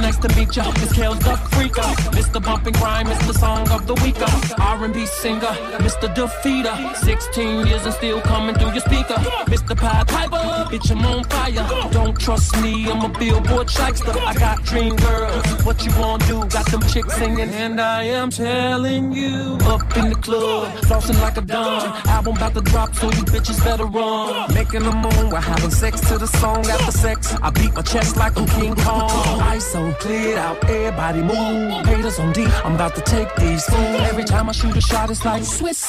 nice 0.08 0.18
to 0.24 0.28
meet 0.36 0.56
ya. 0.56 0.64
It's 0.82 0.92
Kells 0.92 1.18
the 1.18 1.34
freaker. 1.52 1.90
Mr. 2.18 2.42
Bump 2.42 2.66
and 2.66 2.76
Grind, 2.76 3.08
Mr. 3.08 3.32
Song 3.34 3.68
of 3.70 3.86
the 3.86 3.94
Weeker. 4.02 4.32
R&B 4.58 5.04
singer, 5.04 5.54
Mr. 5.86 6.06
Defeater. 6.14 6.76
16 6.96 7.66
years 7.66 7.84
and 7.84 7.94
still 7.94 8.20
coming 8.22 8.54
through 8.54 8.72
your 8.72 8.80
speaker. 8.80 9.18
Mr. 9.52 9.76
Pied 9.76 10.08
Piper, 10.08 10.44
bitch, 10.70 10.90
I'm 10.90 11.04
on 11.04 11.24
fire. 11.24 11.66
Don't 11.92 12.18
trust 12.18 12.56
me, 12.62 12.90
I'm 12.90 13.04
a 13.04 13.10
billboard 13.18 13.68
shyster. 13.70 14.14
I 14.30 14.32
got 14.34 14.62
dream 14.64 14.96
girls, 14.96 15.44
what 15.66 15.84
you 15.84 15.92
wanna 16.00 16.26
do? 16.26 16.38
Got 16.56 16.66
them 16.72 16.82
chicks 16.92 17.14
singing, 17.16 17.50
and 17.64 17.78
I 17.80 18.04
am 18.04 18.30
telling 18.30 19.12
you. 19.12 19.58
Up 19.74 19.96
in 19.98 20.10
the 20.10 20.18
club, 20.26 20.72
flossing 20.88 21.20
like 21.20 21.36
a 21.36 21.42
don. 21.42 21.84
Album 22.08 22.36
about 22.36 22.54
to 22.54 22.62
drop, 22.62 22.94
so 22.94 23.06
you 23.16 23.24
bitches 23.32 23.62
better 23.62 23.84
run. 23.84 24.54
Making 24.54 24.84
a 24.92 24.94
moon, 25.04 25.30
we're 25.30 25.48
having 25.52 25.70
sex 25.70 26.00
to 26.08 26.16
the 26.16 26.28
song 26.40 26.64
after 26.66 26.92
sex. 26.92 27.34
I 27.42 27.50
beat 27.50 27.74
my 27.74 27.82
chest 27.82 28.16
like 28.16 28.38
I'm 28.38 28.46
King 28.46 28.74
Kong. 28.74 29.10
Eyes 29.50 29.66
so 29.72 29.97
cleared 29.98 30.38
out, 30.38 30.62
everybody 30.64 31.22
move. 31.22 31.86
Haters 31.86 32.18
on 32.18 32.32
D, 32.32 32.44
I'm 32.64 32.74
about 32.74 32.94
to 32.94 33.02
take 33.02 33.34
these 33.36 33.64
fools. 33.64 34.00
Every 34.10 34.24
time 34.24 34.48
I 34.48 34.52
shoot 34.52 34.76
a 34.76 34.80
shot, 34.80 35.10
it's 35.10 35.24
like 35.24 35.44
Swiss. 35.44 35.82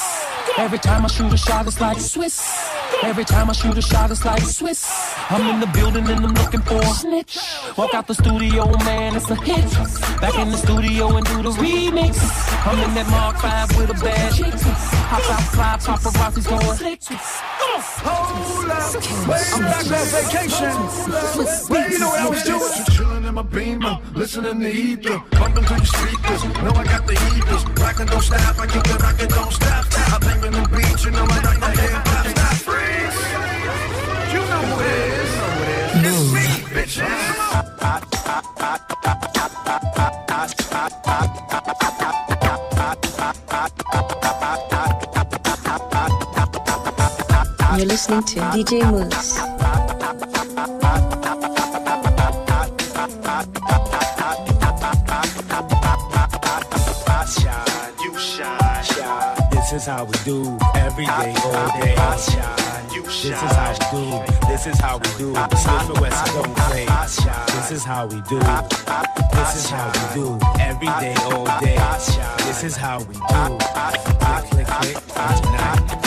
Every 0.57 0.79
time 0.79 1.05
I 1.05 1.07
shoot 1.07 1.31
a 1.31 1.37
shot, 1.37 1.67
it's 1.67 1.79
like 1.79 1.99
Swiss. 1.99 2.37
Every 3.03 3.23
time 3.23 3.49
I 3.49 3.53
shoot 3.53 3.77
a 3.77 3.81
shot, 3.81 4.11
it's 4.11 4.25
like 4.25 4.41
Swiss. 4.41 4.83
I'm 5.29 5.53
in 5.53 5.59
the 5.59 5.67
building 5.67 6.05
and 6.09 6.25
I'm 6.25 6.33
looking 6.33 6.61
for 6.61 6.75
a 6.75 6.85
snitch. 6.85 7.37
Walk 7.77 7.93
out 7.93 8.07
the 8.07 8.15
studio, 8.15 8.65
man, 8.79 9.15
it's 9.15 9.29
a 9.29 9.35
hit. 9.35 9.69
Back 10.19 10.37
in 10.37 10.51
the 10.51 10.57
studio 10.57 11.15
and 11.15 11.25
do 11.25 11.41
the 11.43 11.51
remix. 11.51 12.17
I'm 12.65 12.79
in 12.79 12.93
that 12.95 13.07
Mark 13.09 13.37
5 13.37 13.77
with 13.77 13.89
a 13.91 14.03
bad 14.03 14.33
chick. 14.33 14.53
Hop 15.11 15.23
out 15.31 15.43
fly, 15.53 15.95
paparazzi's 15.95 16.47
going 16.47 16.77
slick. 16.77 16.99
Hold 18.01 18.71
up. 18.71 18.95
I'm 19.53 19.63
back 19.63 19.85
on 19.91 20.07
vacation. 20.17 20.75
Well, 21.69 21.89
you 21.89 21.99
know 21.99 22.09
what 22.09 22.19
I 22.19 22.29
was 22.29 22.43
doing? 22.43 23.18
In 23.29 23.35
my 23.35 23.43
beamer, 23.43 23.99
listening 24.15 24.59
to 24.59 24.67
ether, 24.67 25.21
bumping 25.29 25.63
to 25.63 25.75
your 25.75 25.85
speakers. 25.85 26.43
Know 26.63 26.71
I 26.71 26.83
got 26.83 27.05
the 27.05 27.13
heaters, 27.13 27.63
rockin' 27.79 28.07
don't 28.07 28.23
stop. 28.23 28.57
I 28.57 28.65
keep 28.65 28.83
it 28.83 29.01
rockin' 29.03 29.27
don't 29.29 29.53
stop. 29.53 29.85
I'm 30.11 30.19
banging 30.19 30.51
the 30.51 30.61
you 31.05 31.11
know 31.11 31.27
I 31.29 31.39
like 31.43 31.59
my 31.59 31.69
hip 31.69 31.91
hop. 32.07 32.25
Stop, 32.25 32.55
freeze. 32.65 33.17
You 34.33 34.41
know 34.49 34.61
who 34.65 34.81
it 34.81 34.89
is. 35.13 35.33
It's 36.09 36.23
me, 36.33 36.45
bitch. 36.73 36.95
You're 47.77 47.85
listening 47.85 48.23
to 48.23 48.39
DJ 48.39 48.81
Mouss. 48.91 49.48
Do 60.25 60.57
every 60.75 61.05
day, 61.05 61.33
all 61.43 61.67
day. 61.79 61.95
This 62.97 63.23
is 63.23 63.51
how 63.51 63.73
we 63.73 63.87
do. 63.91 64.47
This 64.47 64.67
is 64.67 64.79
how 64.79 64.97
we 64.97 65.09
do. 65.17 65.35
And 65.35 65.99
Wesson 65.99 66.33
don't 66.33 66.55
play. 66.57 66.85
This 66.85 67.71
is 67.71 67.83
how 67.83 68.05
we 68.07 68.21
do. 68.29 68.39
This 69.33 69.55
is 69.55 69.69
how 69.69 69.87
we 69.87 70.21
do 70.21 70.39
every 70.59 70.87
day, 70.99 71.15
all 71.25 71.45
day. 71.59 71.77
This 72.45 72.63
is 72.63 72.75
how 72.75 72.99
we 72.99 73.13
do. 73.13 73.57
Click, 74.49 74.67
click, 74.67 74.67
click. 74.67 74.97
Tonight. 75.41 75.99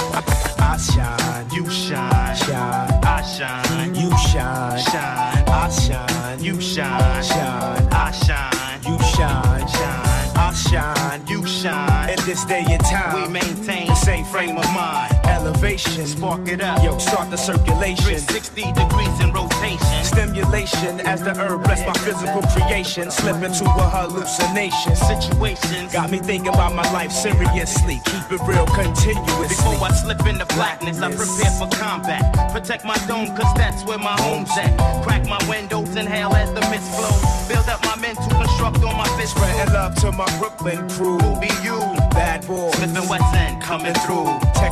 I 0.58 0.76
shine, 0.78 1.50
you 1.52 1.68
shine, 1.70 2.36
shine. 2.36 3.00
I 3.04 3.22
shine, 3.22 3.94
you 3.94 4.10
shine, 4.18 4.78
shine. 4.78 5.48
I 5.48 5.70
shine, 5.70 6.42
you 6.42 6.60
shine, 6.60 7.22
shine. 7.22 7.88
I 7.92 8.10
shine, 8.10 8.82
you 8.84 8.98
shine, 9.02 9.68
shine. 9.68 10.22
I 10.34 10.52
shine, 10.54 11.26
you 11.26 11.46
shine. 11.46 12.10
In 12.10 12.24
this 12.24 12.44
day 12.44 12.64
and 12.68 12.82
time, 12.84 13.22
we 13.22 13.28
maintain 13.28 13.81
same 14.02 14.24
frame 14.24 14.56
of 14.56 14.66
mind. 14.74 15.14
Elevation, 15.24 16.06
spark 16.06 16.48
it 16.48 16.60
up. 16.60 16.82
Yo, 16.82 16.98
start 16.98 17.30
the 17.30 17.36
circulation. 17.36 18.18
60 18.18 18.72
degrees 18.72 19.16
in 19.20 19.32
rotation. 19.32 20.04
Stimulation 20.04 21.00
as 21.06 21.22
the 21.22 21.34
herb 21.34 21.62
bless 21.64 21.80
my 21.86 21.94
physical 22.04 22.42
creation. 22.52 23.10
Slip 23.10 23.36
into 23.42 23.64
a 23.64 23.86
hallucination. 23.94 24.96
Situations 24.96 25.92
got 25.92 26.10
me 26.10 26.18
thinking 26.18 26.48
about 26.48 26.74
my 26.74 26.86
life 26.92 27.12
seriously. 27.12 28.00
Keep 28.04 28.32
it 28.32 28.42
real 28.46 28.66
continuously. 28.66 29.48
Before 29.48 29.86
I 29.86 29.92
slip 29.92 30.26
into 30.26 30.46
blackness, 30.54 31.00
I 31.00 31.08
prepare 31.08 31.52
for 31.58 31.68
combat. 31.76 32.22
Protect 32.52 32.84
my 32.84 32.98
dome, 33.06 33.28
cause 33.36 33.52
that's 33.54 33.84
where 33.84 33.98
my 33.98 34.16
home's 34.20 34.50
at. 34.58 34.72
Crack 35.04 35.26
my 35.28 35.40
windows, 35.48 35.94
inhale 35.94 36.34
as 36.34 36.52
the 36.52 36.60
mist 36.70 36.88
flows. 36.96 37.48
Build 37.48 37.68
up 37.68 37.80
my 37.84 37.91
to 38.02 38.34
construct 38.34 38.82
on 38.82 38.96
my 38.96 39.06
fist. 39.16 39.36
Spreading 39.36 39.72
love 39.72 39.94
to 39.96 40.10
my 40.12 40.26
Brooklyn 40.38 40.88
crew. 40.90 41.18
Who 41.18 41.40
be 41.40 41.46
you? 41.62 41.78
Bad 42.10 42.46
boy. 42.46 42.70
Smith 42.72 42.96
and 42.96 43.08
Wesson 43.08 43.60
coming 43.60 43.94
through. 43.94 44.28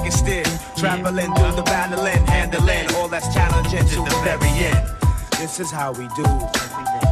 Is 0.06 0.18
still 0.18 0.44
traveling 0.76 1.30
through 1.34 1.52
the 1.56 1.62
battling, 1.62 2.24
handling 2.26 2.94
all 2.94 3.06
that's 3.06 3.34
challenging 3.34 3.84
to 3.86 3.96
the 3.96 4.20
very 4.24 4.48
end. 4.48 4.88
This 5.38 5.60
is 5.60 5.70
how 5.70 5.92
we 5.92 6.08
do. 6.16 6.24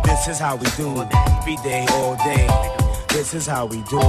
This 0.05 0.27
is 0.27 0.39
how 0.39 0.57
we 0.57 0.65
do. 0.79 1.07
Every 1.13 1.57
day, 1.57 1.85
all 1.91 2.17
day. 2.17 2.49
This 3.11 3.35
is 3.35 3.47
how 3.47 3.67
we 3.67 3.83
do. 3.83 4.01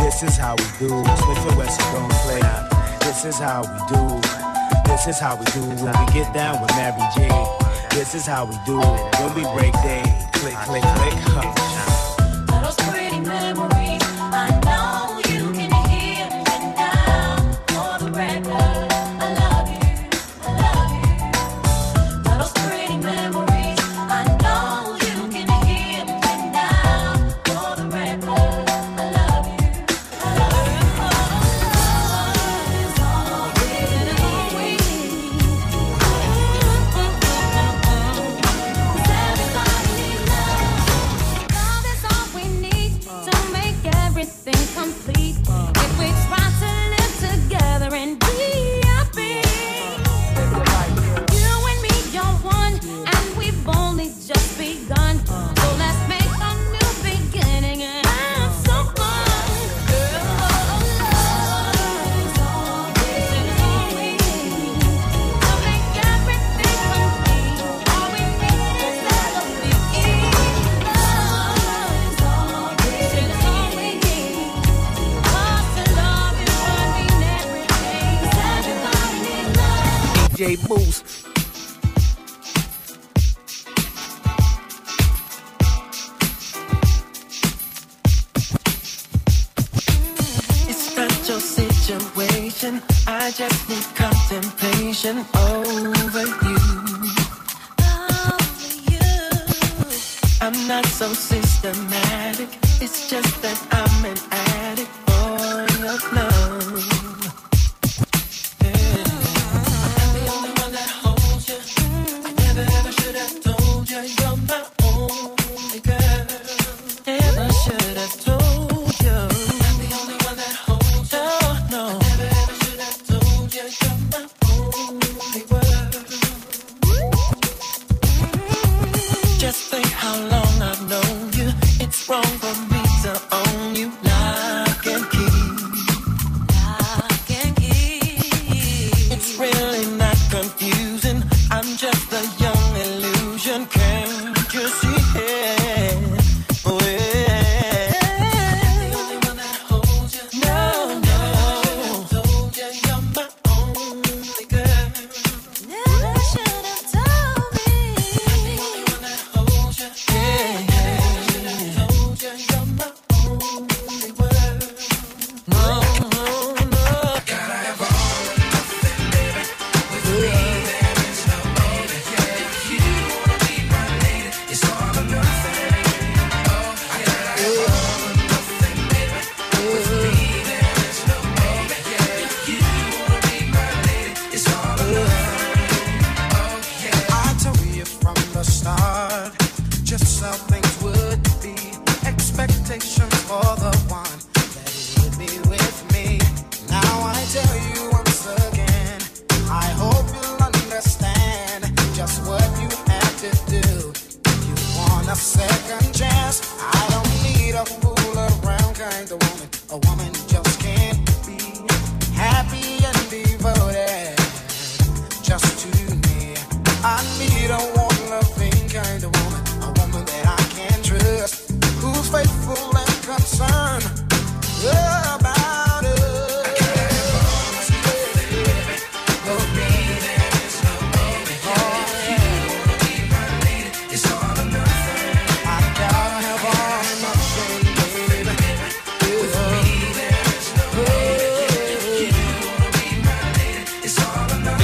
This 0.00 0.22
is 0.22 0.38
how 0.38 0.56
we 0.56 0.64
do. 0.78 0.88
Smith 0.88 1.46
and 1.48 1.58
Wesson 1.58 1.92
don't 1.92 2.12
play. 2.24 2.40
This 3.00 3.26
is 3.26 3.38
how 3.38 3.60
we 3.60 3.94
do. 3.94 4.20
This 4.86 5.06
is 5.06 5.18
how 5.18 5.36
we 5.36 5.44
do 5.52 5.60
when 5.84 6.06
we 6.06 6.12
get 6.14 6.32
down 6.32 6.62
with 6.62 6.70
Mary 6.70 7.02
J. 7.14 7.28
This 7.90 8.14
is 8.14 8.24
how 8.24 8.46
we 8.46 8.56
do 8.64 8.78
when 8.78 9.34
we 9.34 9.42
break 9.52 9.74
day. 9.82 10.31
Click, 10.42 10.54
click, 10.54 10.82
click. 10.82 11.14
Huh. 11.28 11.71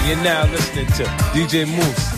You're 0.08 0.16
now 0.22 0.50
listening 0.50 0.86
to 0.86 1.04
DJ 1.34 1.66
Mouss. 1.66 2.17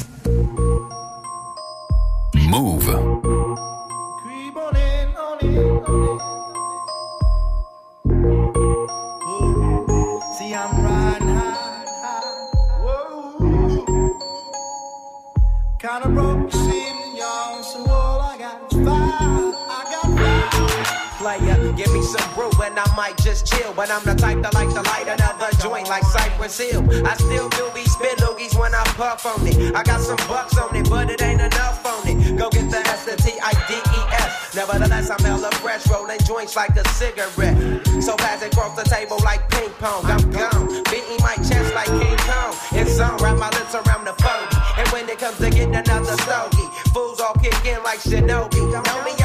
Might 23.01 23.17
just 23.17 23.47
chill. 23.47 23.73
But 23.73 23.89
I'm 23.91 24.05
the 24.05 24.15
type 24.15 24.43
that 24.43 24.53
like 24.53 24.69
to 24.77 24.83
light 24.93 25.09
another 25.09 25.49
joint 25.57 25.89
like 25.89 26.05
Cypress 26.05 26.59
Hill. 26.61 26.85
I 27.07 27.15
still 27.17 27.49
do 27.49 27.65
be 27.73 27.85
spit 27.89 28.19
loogies 28.19 28.53
when 28.61 28.75
I 28.75 28.85
puff 29.01 29.25
on 29.25 29.41
it. 29.49 29.75
I 29.75 29.83
got 29.83 30.03
some 30.03 30.21
bucks 30.29 30.59
on 30.59 30.77
it, 30.77 30.87
but 30.91 31.09
it 31.09 31.23
ain't 31.23 31.41
enough 31.41 31.81
on 31.87 32.07
it. 32.07 32.37
Go 32.37 32.51
get 32.51 32.71
the 32.71 32.77
S, 32.77 33.09
T, 33.25 33.41
I, 33.41 33.53
D, 33.69 33.73
E, 33.81 34.01
S. 34.21 34.55
Nevertheless, 34.55 35.09
I'm 35.09 35.25
hella 35.25 35.51
fresh, 35.65 35.89
rolling 35.89 36.21
joints 36.27 36.57
like 36.57 36.77
a 36.77 36.85
cigarette. 37.01 37.57
So 38.05 38.17
pass 38.17 38.43
it 38.43 38.53
across 38.53 38.77
the 38.77 38.85
table 38.85 39.17
like 39.25 39.49
ping 39.49 39.73
pong. 39.81 40.05
I'm 40.05 40.31
gone, 40.31 40.69
beating 40.93 41.21
my 41.25 41.37
chest 41.49 41.73
like 41.73 41.89
King 41.89 42.21
Kong. 42.29 42.53
It's 42.73 43.01
on, 43.01 43.17
wrap 43.25 43.39
my 43.39 43.49
lips 43.57 43.75
around 43.81 44.05
the 44.05 44.17
phone. 44.21 44.49
And 44.77 44.87
when 44.93 45.09
it 45.09 45.19
comes 45.19 45.39
to 45.39 45.49
getting 45.49 45.75
another 45.75 46.17
stogie, 46.29 46.69
fools 46.93 47.19
all 47.19 47.33
kick 47.41 47.65
in 47.65 47.83
like 47.83 48.01
Shinobi. 48.01 48.61
Homie 48.77 49.09
ain't 49.09 49.20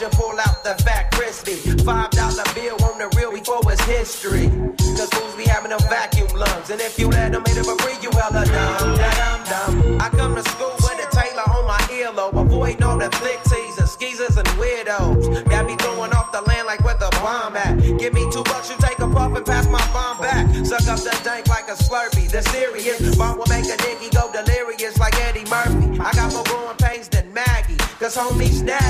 You 0.00 0.08
pull 0.08 0.32
out 0.40 0.64
the 0.64 0.72
fat 0.82 1.10
crispy. 1.12 1.56
Five 1.84 2.08
dollar 2.12 2.48
bill 2.54 2.72
on 2.88 2.96
the 2.96 3.12
real 3.20 3.32
before 3.32 3.60
it's 3.70 3.84
history. 3.84 4.48
Cause 4.96 5.10
fools 5.12 5.36
be 5.36 5.44
having 5.44 5.76
them 5.76 5.80
vacuum 5.90 6.28
lungs. 6.32 6.70
And 6.70 6.80
if 6.80 6.98
you 6.98 7.08
let 7.08 7.32
them 7.32 7.44
hit 7.44 7.58
it 7.58 7.66
for 7.66 7.76
free, 7.84 8.00
you 8.00 8.08
hella 8.16 8.46
dumb. 8.48 8.96
Dumb, 8.96 9.44
dumb. 9.44 10.00
I 10.00 10.08
come 10.08 10.36
to 10.36 10.42
school 10.56 10.72
with 10.80 11.04
a 11.04 11.08
Taylor 11.12 11.44
on 11.52 11.66
my 11.66 11.76
earlobe. 11.92 12.32
Avoiding 12.32 12.82
all 12.82 12.96
the 12.96 13.10
flick 13.20 13.42
teasers, 13.44 13.90
skeezers, 13.90 14.38
and 14.38 14.48
weirdos. 14.56 15.44
Got 15.50 15.66
me 15.66 15.76
throwing 15.76 16.14
off 16.14 16.32
the 16.32 16.40
land 16.48 16.66
like 16.66 16.82
where 16.82 16.96
the 16.96 17.10
bomb 17.20 17.54
at. 17.56 17.76
Give 17.98 18.14
me 18.14 18.24
two 18.32 18.42
bucks, 18.44 18.70
you 18.70 18.76
take 18.80 19.00
a 19.00 19.06
puff 19.06 19.36
and 19.36 19.44
pass 19.44 19.68
my 19.68 19.84
bomb 19.92 20.16
back. 20.16 20.48
Suck 20.64 20.88
up 20.88 21.00
the 21.00 21.12
dank 21.24 21.46
like 21.48 21.68
a 21.68 21.76
slurpee. 21.76 22.30
The 22.30 22.40
serious 22.48 23.16
bomb 23.16 23.36
will 23.36 23.52
make 23.52 23.66
a 23.66 23.76
nigga 23.76 24.08
go 24.16 24.32
delirious 24.32 24.96
like 24.98 25.14
Eddie 25.28 25.44
Murphy. 25.44 26.00
I 26.00 26.10
got 26.16 26.32
more 26.32 26.44
growing 26.44 26.78
pains 26.78 27.10
than 27.10 27.30
Maggie. 27.34 27.76
Cause 28.00 28.16
homie 28.16 28.48
snagged 28.48 28.89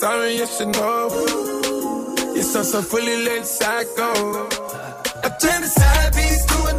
Sorry, 0.00 0.36
you 0.38 0.46
should 0.46 0.68
know. 0.68 1.08
You're 2.34 2.42
so, 2.42 2.62
so 2.62 2.80
fully 2.80 3.16
let 3.24 3.46
psycho. 3.46 4.10
I 5.26 5.28
turn 5.40 5.60
the 5.60 5.70
side 5.78 6.12
piece 6.14 6.44
to 6.50 6.58
a 6.70 6.74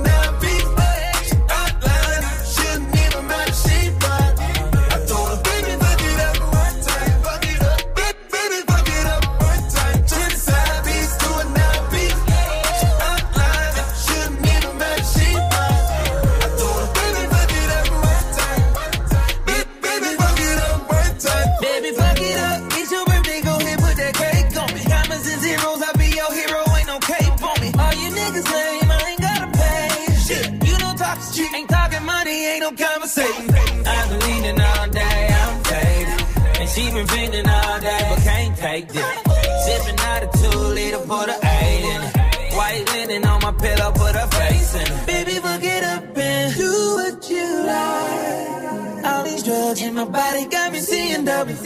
double. 51.45 51.57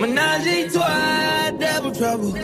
Menage 0.00 0.46
a 0.46 0.68
trois, 0.68 1.50
double 1.52 1.92
trouble. 1.92 2.38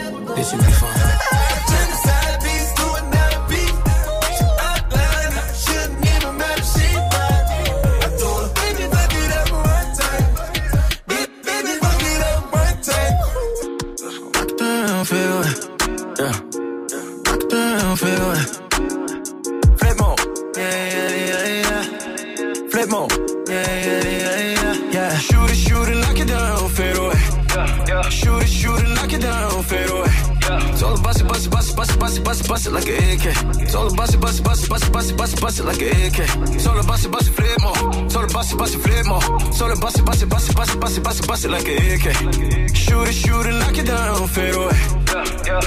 It's 33.73 33.81
all 33.81 33.91
about 33.91 34.13
it, 34.13 34.21
bust 34.21 34.39
it, 34.39 34.45
bust 34.45 34.65
it, 34.65 34.69
bust 34.69 34.85
it, 34.85 34.93
bust 34.93 35.11
it, 35.11 35.17
bust 35.17 35.33
it, 35.33 35.41
bust 35.41 35.59
it 35.61 35.65
like 35.65 35.81
an 35.81 35.89
AK. 35.89 36.19
It's 36.55 36.67
all 36.67 36.79
about 36.79 37.03
it, 37.03 37.11
bust 37.11 37.27
it, 37.27 37.33
flip 37.33 37.63
more. 37.63 38.05
It's 38.05 38.15
all 38.15 38.25
about 38.25 38.53
it, 38.53 38.59
bust 38.59 38.75
it, 38.75 38.81
flip 38.81 39.07
more. 39.07 39.49
It's 39.49 39.63
all 39.63 39.73
about 39.73 39.99
it, 39.99 40.05
bust 40.05 40.23
it, 40.23 40.29
bust 40.29 40.51
it, 40.51 40.57
bust 40.57 40.75
it, 40.75 40.81
bust 40.81 40.99
it, 40.99 41.03
bust 41.03 41.21
it, 41.21 41.27
bust 41.27 41.45
it 41.47 41.51
like 41.51 41.67
an 41.67 41.79
AK. 41.81 42.77
Shoot 42.77 43.09
it, 43.09 43.15
shoot 43.15 43.47
it, 43.47 43.55
knock 43.65 43.79
it 43.79 43.87
down, 43.87 44.29
fade 44.29 44.55
away. 44.55 44.77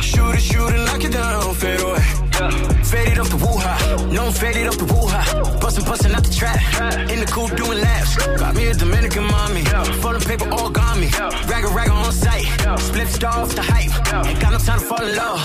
Shoot 0.05 0.35
it, 0.35 0.41
shoot 0.41 0.69
it, 0.69 0.85
knock 0.85 1.03
it 1.03 1.13
down, 1.13 1.55
fade 1.55 1.81
away. 1.81 2.03
Faded 2.85 3.17
off 3.17 3.29
the 3.29 3.37
woo-ha, 3.37 4.07
no 4.11 4.29
faded 4.29 4.67
off 4.67 4.77
the 4.77 4.85
woo-ha. 4.85 5.57
Bustin', 5.59 5.85
bustin' 5.85 6.13
out 6.13 6.23
the 6.23 6.31
trap, 6.31 6.61
in 7.09 7.19
the 7.19 7.25
coupe 7.25 7.55
doing 7.57 7.81
laps. 7.81 8.17
Got 8.37 8.53
me 8.53 8.67
a 8.67 8.73
Dominican 8.75 9.23
mommy, 9.23 9.63
full 10.03 10.15
of 10.15 10.23
paper 10.27 10.47
all 10.51 10.64
split 13.05 13.21
star 13.21 13.39
off 13.41 13.55
the 13.55 13.61
hype. 13.61 13.91
Ain't 14.25 14.39
got 14.39 14.51
no 14.51 14.57
time 14.57 14.79
to 14.79 14.85
fall 14.85 15.03
in 15.03 15.15
love, 15.15 15.39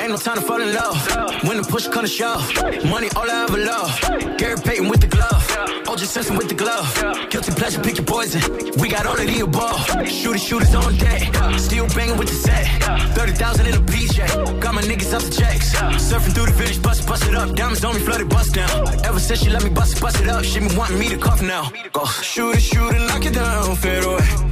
ain't 0.00 0.10
no 0.10 0.16
time 0.16 0.36
to 0.36 0.42
fall 0.42 0.60
in 0.60 0.72
love. 0.74 0.96
When 1.44 1.56
the 1.58 1.66
push 1.68 1.86
come 1.88 2.04
to 2.04 2.08
shove, 2.08 2.42
money 2.84 3.08
all 3.16 3.28
I 3.30 3.44
ever 3.44 3.58
love. 3.58 4.38
Gary 4.38 4.56
Payton 4.56 4.88
with 4.88 5.00
the 5.00 5.06
glove, 5.06 5.42
OJ 5.86 6.06
Simpson 6.06 6.36
with 6.36 6.48
the 6.48 6.54
glove. 6.54 6.86
Guilty 7.30 7.52
pleasure, 7.52 7.80
pick 7.82 7.96
your 7.96 8.06
poison. 8.06 8.40
We 8.80 8.88
got 8.88 9.06
all 9.06 9.18
of 9.18 9.26
the 9.26 9.40
above. 9.40 9.80
Shooter 10.08 10.38
shooters 10.38 10.74
on 10.74 10.96
deck, 10.96 11.22
still 11.58 11.86
banging 11.94 12.18
with 12.18 12.28
the 12.28 12.34
set. 12.34 12.66
30,000 13.14 13.66
in 13.66 13.74
a 13.74 13.78
PJ, 13.78 14.60
got 14.60 14.74
my 14.74 14.82
niggas 14.82 15.12
up 15.14 15.22
the 15.22 15.30
checks. 15.30 15.74
Surfing 16.08 16.34
through 16.34 16.46
the 16.46 16.52
village, 16.52 16.82
bust, 16.82 17.06
bust 17.06 17.26
it 17.26 17.34
up. 17.34 17.54
Diamonds 17.54 17.84
on 17.84 17.94
me, 17.94 18.00
flooded, 18.00 18.28
bust 18.28 18.54
down. 18.54 18.70
Ever 19.04 19.20
since 19.20 19.42
she 19.42 19.50
let 19.50 19.64
me 19.64 19.70
bust 19.70 19.96
it, 19.96 20.02
bust 20.02 20.20
it 20.20 20.28
up, 20.28 20.44
she 20.44 20.60
been 20.60 20.76
wanting 20.76 20.98
me 20.98 21.08
to 21.08 21.16
cough 21.16 21.42
now. 21.42 21.64
Uh, 21.64 21.88
Go. 21.92 22.04
Shoot 22.04 22.56
it, 22.56 22.60
shoot 22.60 22.94
it, 22.94 23.00
knock 23.08 23.24
it 23.24 23.34
down, 23.34 23.76
fade 23.76 24.04
away. 24.04 24.46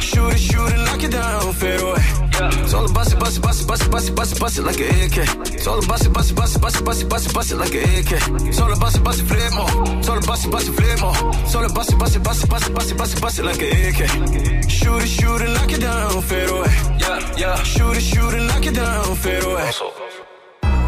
Shoot 0.00 0.30
it, 0.30 0.38
shoot 0.38 0.68
it, 0.72 0.78
knock 0.86 1.02
it 1.02 1.10
down, 1.10 1.52
fade 1.96 2.40
away. 2.40 2.62
It's 2.62 2.74
all 2.74 2.88
about 2.88 3.12
it, 3.12 3.18
bust 3.18 3.36
it, 3.36 3.42
bust 3.42 3.62
it, 3.62 3.68
bust 3.68 3.82
it, 3.82 3.90
bust 3.90 4.08
it, 4.08 4.14
bust 4.14 4.32
it, 4.32 4.40
bust 4.40 4.58
it 4.58 4.62
like 4.62 4.80
an 4.80 4.88
AK. 5.04 5.18
It's 5.54 5.66
all 5.66 5.84
about 5.84 6.04
it, 6.04 6.12
bust 6.12 6.30
it, 6.30 6.36
bust 6.36 6.56
it, 6.56 6.60
bust 6.60 6.76
it, 6.76 6.84
bust 6.84 7.02
it, 7.02 7.08
bust 7.08 7.26
it, 7.26 7.34
bust 7.34 7.52
it 7.52 7.56
like 7.56 7.74
an 7.74 7.82
AK. 7.82 8.12
It's 8.48 8.60
all 8.60 8.72
about 8.72 8.94
it, 8.94 9.04
bust 9.04 9.20
it, 9.20 9.26
flip 9.26 9.52
more. 9.54 9.98
It's 9.98 10.08
all 10.08 10.18
about 10.18 10.44
it, 10.44 10.50
bust 10.50 10.68
it, 10.68 10.72
flip 10.72 11.00
more. 11.00 11.16
It's 11.42 11.54
all 11.54 11.64
about 11.64 11.88
it, 11.88 11.98
bust 11.98 12.16
it, 12.16 12.22
bust 12.22 12.44
it, 12.44 12.50
bust 12.50 12.68
it, 12.68 12.74
bust 12.74 12.90
it, 12.90 12.98
bust 12.98 13.16
it, 13.16 13.20
bust 13.20 13.38
it 13.38 13.44
like 13.44 13.62
an 13.62 13.70
AK. 13.88 14.70
Shoot 14.70 15.02
it, 15.02 15.08
shoot 15.08 15.40
it, 15.42 15.50
knock 15.50 15.72
it 15.72 15.80
down, 15.80 16.22
fade 16.22 16.48
away. 16.48 16.72
Yeah, 16.98 17.36
yeah. 17.36 17.62
Shoot 17.62 17.96
it, 17.96 18.02
shoot 18.02 18.34
it, 18.34 18.42
knock 18.42 18.64
it 18.64 18.74
down, 18.74 19.16
fade 19.16 19.44
away. 19.44 19.70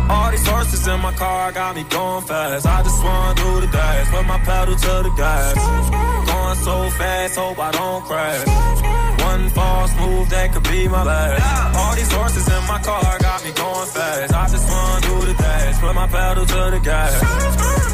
All 0.08 0.30
these 0.30 0.46
horses 0.46 0.86
in 0.86 1.00
my 1.00 1.12
car 1.14 1.52
got 1.52 1.74
me 1.76 1.84
going 1.88 2.24
fast. 2.24 2.66
I 2.66 2.82
just 2.82 3.02
wanna 3.02 3.60
the 3.60 3.68
dash, 3.72 4.10
put 4.10 4.26
my 4.26 4.38
pedal 4.38 4.74
to 4.74 5.02
the 5.04 5.12
gas. 5.16 5.54
Going 6.26 6.56
so 6.56 6.90
fast, 6.98 7.36
hope 7.36 7.58
I 7.58 7.70
don't 7.72 8.04
crash. 8.04 9.11
One 9.32 9.48
false 9.48 9.96
move 9.96 10.28
that 10.28 10.52
could 10.52 10.62
be 10.64 10.86
my 10.88 11.02
last. 11.02 11.40
All 11.74 11.94
these 11.96 12.12
horses 12.12 12.46
in 12.46 12.62
my 12.68 12.78
car 12.84 13.18
got 13.18 13.42
me 13.42 13.50
going 13.52 13.88
fast. 13.96 14.34
I 14.34 14.46
just 14.52 14.66
wanna 14.68 15.06
do 15.08 15.14
the 15.24 15.34
dash, 15.42 15.80
put 15.80 15.94
my 15.94 16.06
pedal 16.06 16.44
to 16.44 16.60
the 16.74 16.80
gas. 16.84 17.16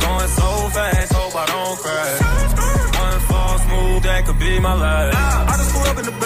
Going 0.03 0.31
so 0.41 0.51
fast, 0.75 1.13
hope 1.13 1.37
I 1.37 1.47
don't 1.55 1.79
crash. 1.79 2.19
One 3.07 3.21
false 3.31 3.65
move 3.71 4.03
that 4.03 4.27
could 4.27 4.41
be 4.41 4.59
my 4.59 4.75
last. 4.75 5.15
I 5.51 5.57
just 5.59 5.73
pulled 5.75 5.87
up 5.87 5.99
in 5.99 6.07
the 6.07 6.19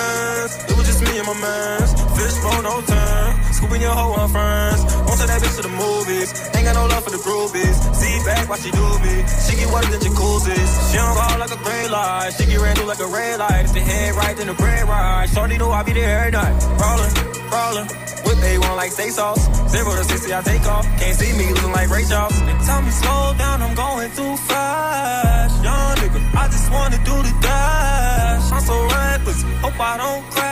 just 0.43 0.72
me 1.05 1.19
and 1.19 1.27
my 1.27 1.37
mans. 1.39 1.91
Fishbone, 2.17 2.63
no 2.65 2.81
turn, 2.83 3.29
scooping 3.53 3.83
your 3.83 3.95
hoe 3.95 4.15
on 4.15 4.29
friends. 4.29 4.81
Won't 5.07 5.19
take 5.21 5.31
that 5.33 5.41
bitch 5.43 5.57
to 5.57 5.63
the 5.63 5.75
movies, 5.75 6.29
ain't 6.55 6.65
got 6.67 6.75
no 6.75 6.87
love 6.87 7.05
for 7.05 7.11
the 7.11 7.23
groupies. 7.23 7.77
See 7.95 8.15
back 8.25 8.49
while 8.49 8.61
you 8.61 8.73
do 8.73 8.87
me, 9.05 9.15
she 9.45 9.53
get 9.57 9.69
wetter 9.73 9.91
than 9.91 10.01
jacuzzis. 10.01 10.71
She 10.91 10.97
don't 10.97 11.17
call 11.17 11.39
like 11.39 11.53
a 11.53 11.61
gray 11.63 11.89
light, 11.89 12.31
she 12.37 12.47
get 12.47 12.61
ran 12.61 12.77
through 12.77 12.87
like 12.87 13.01
a 13.01 13.11
red 13.11 13.39
light. 13.39 13.65
If 13.67 13.73
the 13.73 13.81
head 13.81 14.15
right, 14.15 14.37
then 14.37 14.47
the 14.47 14.55
brain 14.55 14.85
right. 14.87 15.27
Shorty 15.29 15.59
know 15.59 15.71
I 15.71 15.83
be 15.83 15.93
there 15.93 16.19
every 16.19 16.33
night. 16.33 16.55
Rollin', 16.81 17.13
rollin'. 17.51 18.13
Whip 18.25 18.39
A1 18.39 18.77
like 18.77 18.93
steak 18.93 19.11
sauce. 19.11 19.43
Zero 19.71 19.91
to 19.95 20.05
60, 20.05 20.35
I 20.35 20.41
take 20.43 20.65
off. 20.67 20.87
Can't 20.99 21.17
see 21.19 21.33
me 21.37 21.53
looking 21.53 21.73
like 21.73 21.91
Ray 21.91 22.05
Charles. 22.05 22.39
They 22.41 22.55
tell 22.65 22.83
me 22.83 22.91
slow 22.91 23.35
down, 23.37 23.63
I'm 23.63 23.75
going 23.75 24.11
too 24.13 24.37
fast. 24.49 25.63
Young 25.63 25.97
nigga, 25.97 26.21
I 26.35 26.49
just 26.49 26.71
wanna 26.71 26.99
do 26.99 27.17
the 27.27 27.35
dash. 27.43 28.53
I'm 28.53 28.63
so 28.63 28.77
reckless, 28.87 29.43
hope 29.61 29.81
I 29.81 29.97
don't 29.97 30.31
crash. 30.31 30.52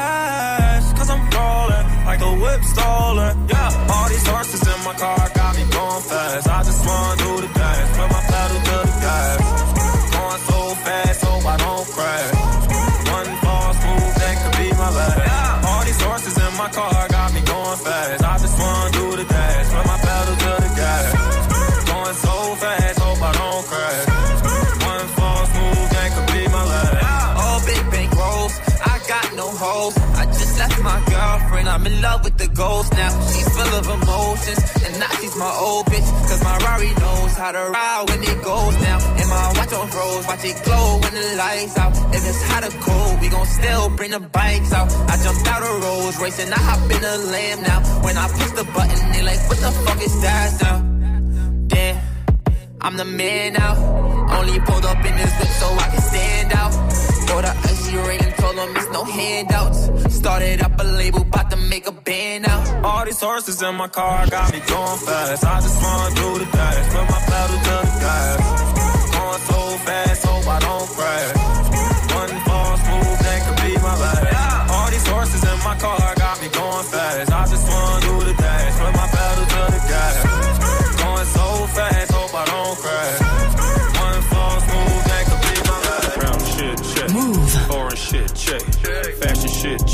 Stolen. 2.63 3.49
Yeah, 3.49 3.93
all 3.93 4.09
these 4.09 4.29
emotions, 34.51 34.85
and 34.85 35.19
she's 35.21 35.37
my 35.37 35.53
old 35.59 35.87
bitch. 35.87 36.07
Cause 36.29 36.43
my 36.43 36.57
Rari 36.59 36.93
knows 36.95 37.37
how 37.37 37.53
to 37.53 37.71
ride 37.71 38.05
when 38.09 38.23
it 38.23 38.43
goes 38.43 38.75
down. 38.77 39.01
And 39.19 39.29
my 39.29 39.53
watch 39.57 39.73
on 39.73 39.89
froze, 39.89 40.27
watch 40.27 40.45
it 40.45 40.63
glow 40.65 40.99
when 41.03 41.15
the 41.15 41.37
lights 41.37 41.79
out. 41.79 41.93
If 42.15 42.27
it's 42.27 42.43
hot 42.43 42.65
or 42.65 42.75
cold, 42.81 43.21
we 43.21 43.29
gon' 43.29 43.47
still 43.47 43.91
bring 43.97 44.11
the 44.11 44.21
bikes 44.21 44.73
out. 44.73 44.93
I 45.09 45.17
jumped 45.23 45.47
out 45.49 45.63
of 45.63 45.83
Rolls 45.83 46.21
Royce 46.21 46.41
and 46.41 46.53
I 46.53 46.59
hop 46.59 46.91
in 46.91 47.05
a 47.05 47.17
lamb 47.33 47.63
now. 47.63 47.81
When 48.03 48.17
I 48.17 48.29
push 48.29 48.51
the 48.53 48.65
button, 48.65 49.13
they 49.13 49.23
like, 49.23 49.41
what 49.49 49.59
the 49.59 49.73
fuck 49.85 50.01
is 50.03 50.21
that 50.23 50.63
now? 50.63 50.77
Damn. 51.67 52.03
I'm 52.81 52.97
the 52.97 53.05
man 53.05 53.53
now. 53.55 53.75
Only 54.39 54.59
pulled 54.61 54.85
up 54.87 55.05
in 55.05 55.15
this 55.17 55.33
whip 55.39 55.49
so 55.61 55.67
I 55.67 55.89
can 55.93 56.01
stand 56.01 56.53
out. 56.55 56.73
Go 57.31 57.41
to 57.41 57.55
icy 57.71 57.97
ring 57.97 58.21
and 58.27 58.35
told 58.35 58.57
them 58.57 58.77
it's 58.77 58.91
no 58.91 59.05
handouts. 59.05 59.81
Started 60.21 60.61
up 60.63 60.75
a 60.81 60.83
label, 60.83 61.23
about 61.23 61.49
to 61.53 61.57
make 61.57 61.87
a 61.87 61.93
band 61.93 62.45
now. 62.45 62.61
All 62.83 63.05
these 63.05 63.21
horses 63.21 63.63
in 63.63 63.75
my 63.77 63.87
car 63.87 64.27
got 64.27 64.53
me 64.53 64.59
going 64.59 64.99
fast. 65.07 65.45
I 65.45 65.61
just 65.61 65.79
wanna 65.81 66.15
do 66.21 66.29
the 66.43 66.49
dash, 66.51 66.87
put 66.93 67.07
my 67.15 67.21
pedal 67.31 67.59
to 67.67 67.77
the 67.87 67.95
gas. 68.03 68.39
Going 69.15 69.43
so 69.51 69.61
fast, 69.87 70.27
hope 70.27 70.47
I 70.57 70.59
don't 70.67 70.89
crash. 70.97 71.31
One 72.19 72.35
false 72.47 72.83
move 72.91 73.19
that 73.25 73.39
could 73.47 73.59
be 73.65 73.73
my 73.79 73.95
last. 74.03 74.71
All 74.75 74.91
these 74.91 75.07
horses 75.07 75.43
in 75.53 75.59
my 75.69 75.77
car 75.79 76.20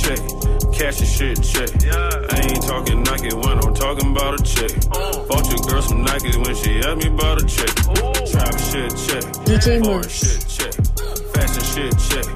check. 0.07 0.19
Cash 0.73 1.01
and 1.01 1.09
shit, 1.09 1.43
check. 1.43 1.71
I 2.31 2.41
ain't 2.47 2.63
talking 2.63 3.03
Nike 3.03 3.35
when 3.35 3.59
I'm 3.59 3.75
talking 3.75 4.13
about 4.13 4.39
a 4.39 4.43
check. 4.43 4.71
Bought 5.29 5.47
your 5.51 5.59
girl 5.67 5.83
some 5.83 6.03
Nike 6.03 6.37
when 6.39 6.55
she 6.55 6.79
asked 6.79 6.99
me 6.99 7.09
about 7.09 7.43
a 7.43 7.47
check. 7.47 7.75
Trap 8.31 8.55
shit, 8.71 8.93
check. 9.07 9.25
DJ 9.47 9.83
Foreign 9.83 10.09
shit, 10.09 10.47
check. 10.47 10.75
Fashion 11.35 11.65
shit, 11.73 11.95
check. 12.09 12.27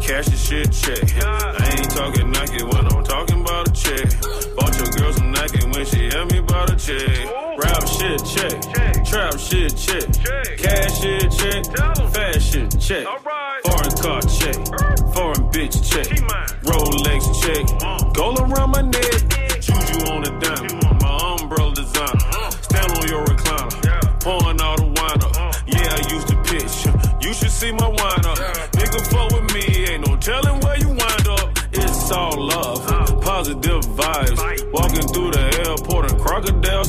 Cash 0.00 0.28
and 0.28 0.38
shit, 0.38 0.72
check. 0.72 1.04
I 1.22 1.74
ain't 1.76 1.90
talking 1.90 2.30
Nike 2.30 2.64
when 2.64 2.86
I'm 2.86 3.04
talking 3.04 3.40
about 3.42 3.68
a 3.68 3.72
check. 3.72 4.08
Bought 4.56 4.74
your 4.78 4.90
girl 4.96 5.12
some 5.12 5.32
Nike 5.32 5.66
when 5.68 5.84
she 5.84 6.06
asked 6.08 6.32
me 6.32 6.38
about 6.38 6.70
a 6.70 6.76
check. 6.76 7.28
Rap 7.58 7.86
shit, 7.86 8.24
check. 8.24 9.04
Trap 9.04 9.38
shit, 9.38 9.76
check. 9.76 10.06
Cash 10.56 11.00
shit, 11.00 11.30
check. 11.32 11.64
Fashion, 12.14 12.70
check. 12.80 13.04
Foreign 13.64 13.94
car, 14.00 14.22
check. 14.22 14.56
Foreign 15.12 15.44
bitch, 15.52 15.76
check. 15.84 16.27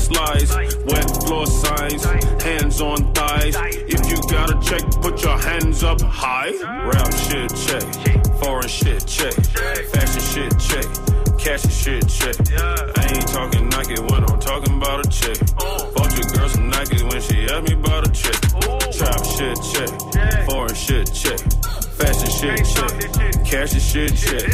Crocodile. 0.09 0.85
Wet 0.87 1.23
floor 1.23 1.45
signs. 1.45 2.03
Hands 2.43 2.81
on 2.81 3.13
thighs. 3.13 3.55
If 3.87 4.09
you 4.09 4.17
got 4.29 4.49
a 4.49 4.59
check, 4.61 4.81
put 5.01 5.21
your 5.21 5.37
hands 5.37 5.83
up 5.83 6.01
high. 6.01 6.51
Rap 6.85 7.13
shit, 7.13 7.49
check. 7.55 8.35
Foreign 8.39 8.67
shit, 8.67 9.05
check. 9.05 9.33
Fashion 9.33 10.21
shit, 10.21 10.59
check. 10.59 10.85
Cash 11.37 11.71
shit, 11.73 12.07
check. 12.07 12.35
I 12.59 13.07
ain't 13.13 13.27
talking 13.27 13.69
Nike 13.69 14.01
when 14.01 14.23
I'm 14.23 14.39
talking 14.39 14.77
about 14.77 15.05
a 15.05 15.09
check. 15.09 15.37
Bought 15.57 16.17
your 16.17 16.27
girl 16.33 16.49
some 16.49 16.69
Nike 16.69 17.03
when 17.03 17.21
she 17.21 17.45
asked 17.45 17.69
me 17.69 17.75
about 17.75 18.07
a 18.07 18.11
check. 18.11 18.39
Trap 18.91 19.25
shit, 19.25 19.57
check. 19.73 20.45
Foreign 20.45 20.75
shit, 20.75 21.13
check 21.13 21.39
fashion 21.99 22.31
shit 22.31 22.65
check. 22.65 23.45
Cash 23.45 23.71
the 23.73 23.79
shit 23.79 24.15
check. 24.15 24.45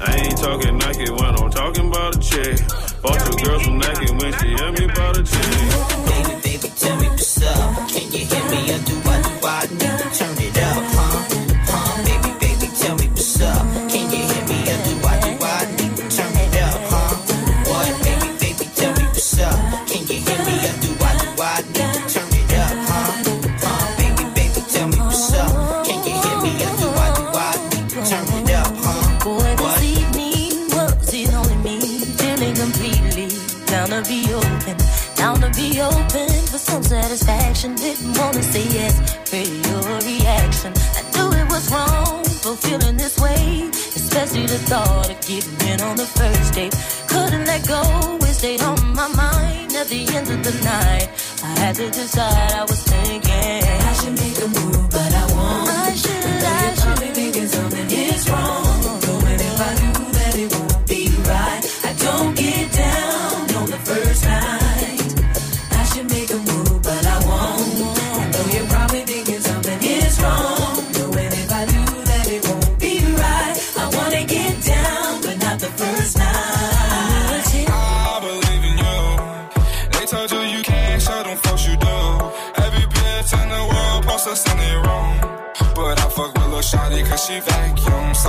I 0.00 0.14
ain't 0.16 0.38
talking 0.38 0.78
Nike 0.78 1.10
when 1.10 1.34
I'm 1.40 1.50
talking 1.50 1.88
about 1.88 2.16
a 2.16 2.20
check. 2.20 2.56
Bought 3.02 3.20
your 3.26 3.38
girl 3.42 3.60
some 3.60 3.78
Nike 3.78 4.11
me 5.32 6.01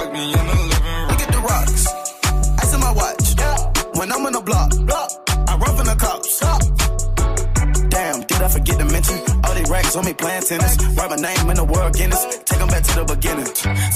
Suck 0.04 0.12
me 0.12 0.26
in 0.26 0.32
the 0.32 0.44
living 0.44 0.84
room. 0.84 1.08
Look 1.08 1.22
at 1.22 1.32
the 1.32 1.40
rocks. 1.40 1.88
Ice 2.60 2.74
in 2.74 2.80
my 2.82 2.92
watch. 2.92 3.98
When 3.98 4.12
I'm 4.12 4.26
on 4.26 4.34
the 4.34 4.42
block, 4.42 4.74
I 5.48 5.56
run 5.56 5.78
from 5.78 5.86
the 5.86 5.96
cops. 5.96 6.36
Stop. 6.36 6.62
Damn, 7.90 8.20
did 8.22 8.42
I 8.42 8.50
forget 8.50 8.80
to 8.80 8.86
mention? 8.86 9.20
All 9.46 9.54
these 9.56 9.70
racks 9.70 9.96
on 9.96 10.04
me 10.04 10.14
playing 10.14 10.44
tennis. 10.44 10.76
Write 10.98 11.10
my 11.10 11.16
name 11.16 11.50
in 11.50 11.56
the 11.56 11.64
world 11.64 11.94
Guinness. 11.94 12.43
Back 12.84 12.96
to 12.96 13.06
the 13.06 13.16
beginning. 13.16 13.46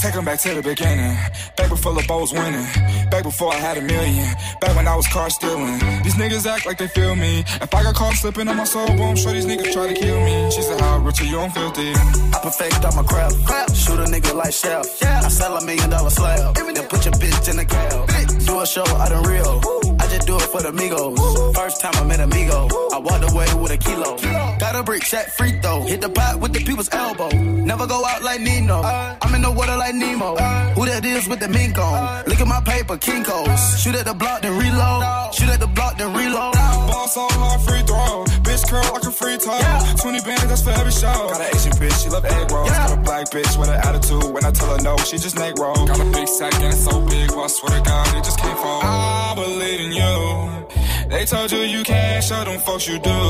Take 0.00 0.16
'em 0.16 0.24
back 0.24 0.40
to 0.40 0.54
the 0.54 0.62
beginning. 0.62 1.14
Back 1.56 1.68
before 1.68 1.92
the 1.92 2.02
was 2.08 2.32
winning. 2.32 2.66
Back 3.10 3.22
before 3.22 3.52
I 3.52 3.56
had 3.56 3.76
a 3.76 3.82
million. 3.82 4.26
Back 4.60 4.74
when 4.76 4.88
I 4.88 4.96
was 4.96 5.06
car 5.08 5.28
stealing. 5.28 5.78
These 6.04 6.14
niggas 6.14 6.46
act 6.46 6.64
like 6.64 6.78
they 6.78 6.88
feel 6.88 7.14
me. 7.14 7.44
If 7.60 7.74
I 7.74 7.82
got 7.82 7.94
caught 7.94 8.14
slipping 8.14 8.48
on 8.48 8.56
my 8.56 8.64
soul, 8.64 8.86
boom, 8.96 9.14
sure 9.14 9.32
these 9.32 9.44
niggas 9.44 9.72
try 9.74 9.92
to 9.92 9.94
kill 9.94 10.20
me. 10.20 10.50
She 10.50 10.62
said, 10.62 10.80
How 10.80 10.98
rich 10.98 11.20
are 11.20 11.24
you? 11.24 11.38
I'm 11.38 11.50
filthy. 11.50 11.92
I 12.34 12.38
perfect 12.42 12.82
all 12.84 12.94
my 12.96 13.02
craft. 13.02 13.36
Shoot 13.76 14.00
a 14.00 14.04
nigga 14.04 14.34
like 14.34 14.54
Chef. 14.54 14.86
I 15.02 15.28
sell 15.28 15.56
a 15.56 15.64
million 15.64 15.90
dollar 15.90 16.10
slab. 16.10 16.54
Then 16.54 16.86
put 16.88 17.04
your 17.04 17.14
bitch 17.14 17.48
in 17.50 17.56
the 17.56 17.66
cab. 17.66 18.08
Do 18.46 18.60
a 18.60 18.66
show 18.66 18.86
out 18.96 19.12
in 19.12 19.22
Rio. 19.22 19.87
I 20.08 20.10
just 20.12 20.26
do 20.26 20.36
it 20.36 20.48
for 20.48 20.62
the 20.62 20.70
amigos. 20.70 21.20
First 21.54 21.82
time 21.82 21.92
I 21.96 22.04
met 22.04 22.20
a 22.20 22.24
amigo. 22.24 22.66
I 22.94 22.98
walked 22.98 23.30
away 23.30 23.44
with 23.60 23.72
a 23.72 23.76
kilo. 23.76 24.16
Got 24.56 24.74
a 24.74 24.82
brick, 24.82 25.04
shot 25.04 25.26
free 25.36 25.60
throw. 25.60 25.82
Hit 25.82 26.00
the 26.00 26.08
pot 26.08 26.40
with 26.40 26.54
the 26.54 26.64
people's 26.64 26.88
elbow. 26.90 27.28
Never 27.28 27.86
go 27.86 28.02
out 28.06 28.22
like 28.22 28.40
Nino. 28.40 28.80
I'm 28.80 29.34
in 29.34 29.42
the 29.42 29.50
water 29.50 29.76
like 29.76 29.94
Nemo. 29.94 30.34
Who 30.80 30.86
that 30.86 31.04
is 31.04 31.28
with 31.28 31.40
the 31.40 31.48
mink 31.48 31.76
on? 31.76 32.24
Look 32.24 32.40
at 32.40 32.48
my 32.48 32.62
paper, 32.62 32.96
Kinko's. 32.96 33.82
Shoot 33.82 33.96
at 33.96 34.06
the 34.06 34.14
block, 34.14 34.40
then 34.40 34.56
reload. 34.56 35.34
Shoot 35.34 35.50
at 35.50 35.60
the 35.60 35.66
block, 35.66 35.98
then 35.98 36.16
reload. 36.16 36.54
Ball 36.88 37.08
so 37.08 37.28
hard, 37.28 37.60
free 37.60 37.84
throw. 37.84 38.24
Bitch 38.48 38.64
curl 38.64 38.88
like 38.94 39.04
a 39.04 39.12
free 39.12 39.36
throw. 39.36 39.60
20 39.60 40.24
bands, 40.24 40.48
that's 40.48 40.62
for 40.62 40.70
every 40.70 40.92
show. 40.92 41.12
Got 41.28 41.44
an 41.44 41.52
Asian 41.52 41.72
bitch, 41.76 42.02
she 42.02 42.08
love 42.08 42.24
egg 42.24 42.50
rolls. 42.50 42.70
Got 42.70 42.96
a 42.96 43.00
black 43.02 43.28
bitch 43.28 43.60
with 43.60 43.68
an 43.68 43.76
attitude. 43.84 44.32
When 44.32 44.42
I 44.42 44.52
tell 44.52 44.72
her 44.72 44.82
no, 44.82 44.96
she 45.04 45.18
just 45.18 45.36
neck 45.36 45.58
roll. 45.58 45.84
Got 45.84 46.00
a 46.00 46.08
big 46.16 46.28
sack 46.28 46.54
and 46.64 46.72
it's 46.72 46.80
so 46.82 46.96
big, 47.04 47.28
well, 47.32 47.44
I 47.44 47.48
swear 47.48 47.76
to 47.76 47.84
God, 47.84 48.16
it 48.16 48.24
just 48.24 48.40
can't 48.40 48.56
fall. 48.56 48.80
Ah. 48.82 49.17
I 49.28 49.34
believe 49.34 49.80
in 49.80 49.92
you. 49.92 51.10
They 51.10 51.26
told 51.26 51.52
you 51.52 51.58
you 51.58 51.82
can't, 51.84 52.24
show 52.24 52.42
them 52.44 52.58
folks 52.60 52.88
you 52.88 52.98
do. 52.98 53.20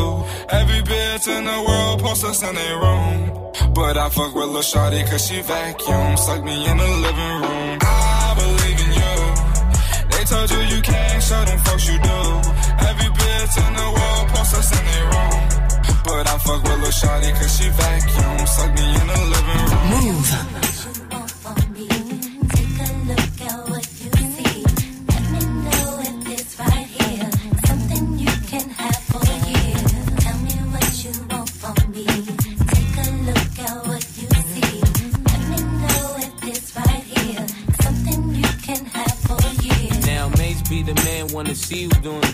Every 0.49 0.81
bitch 0.91 1.27
in 1.27 1.45
the 1.45 1.59
world 1.67 1.99
posts 2.01 2.23
us 2.23 2.41
in 2.49 2.55
their 2.55 2.77
room. 2.79 3.19
But 3.75 3.97
I 3.97 4.09
fuck 4.09 4.33
with 4.33 4.47
Lil 4.47 4.63
Shawty 4.63 5.03
cause 5.11 5.27
she 5.27 5.43
vacuum. 5.43 6.17
Suck 6.17 6.45
me 6.45 6.55
in 6.71 6.77
the 6.77 6.91
living 7.05 7.35
room. 7.43 7.79
I 7.83 8.31
believe 8.39 8.79
in 8.87 8.93
you. 9.01 9.17
They 10.13 10.23
told 10.23 10.49
you 10.55 10.77
you 10.77 10.81
can't, 10.83 11.21
show 11.21 11.43
them 11.45 11.59
folks 11.67 11.89
you 11.91 11.99
do. 11.99 12.21
Every 12.89 13.11
bitch 13.19 13.55
in 13.67 13.73
the 13.75 13.89
world 13.99 14.27
posts 14.35 14.55
us 14.55 14.71
in 14.79 14.85
their 14.91 15.07
room. 15.11 15.43
But 16.07 16.25
I 16.31 16.39
fuck 16.39 16.63
with 16.63 16.79
Lil 16.79 16.95
Shawty 16.95 17.31
cause 17.35 17.59
she 17.59 17.69
vacuum. 17.75 18.47
Suck 18.47 18.71
me 18.71 18.87
in 18.87 19.07
the 19.11 19.19
living 19.35 19.63
room. 19.67 20.15
Move. 20.15 20.78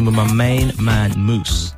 Chilling 0.00 0.16
with 0.16 0.28
my 0.28 0.32
main 0.32 0.72
man 0.82 1.12
Mouss. 1.14 1.69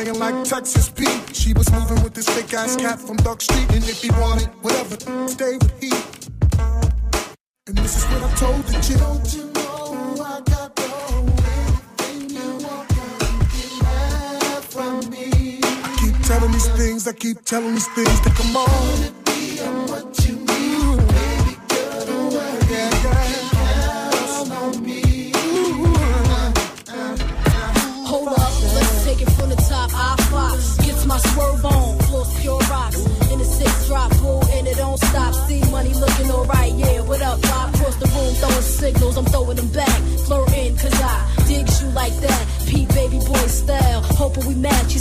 Straight 0.00 0.18
like 0.18 0.44
Texas 0.44 0.79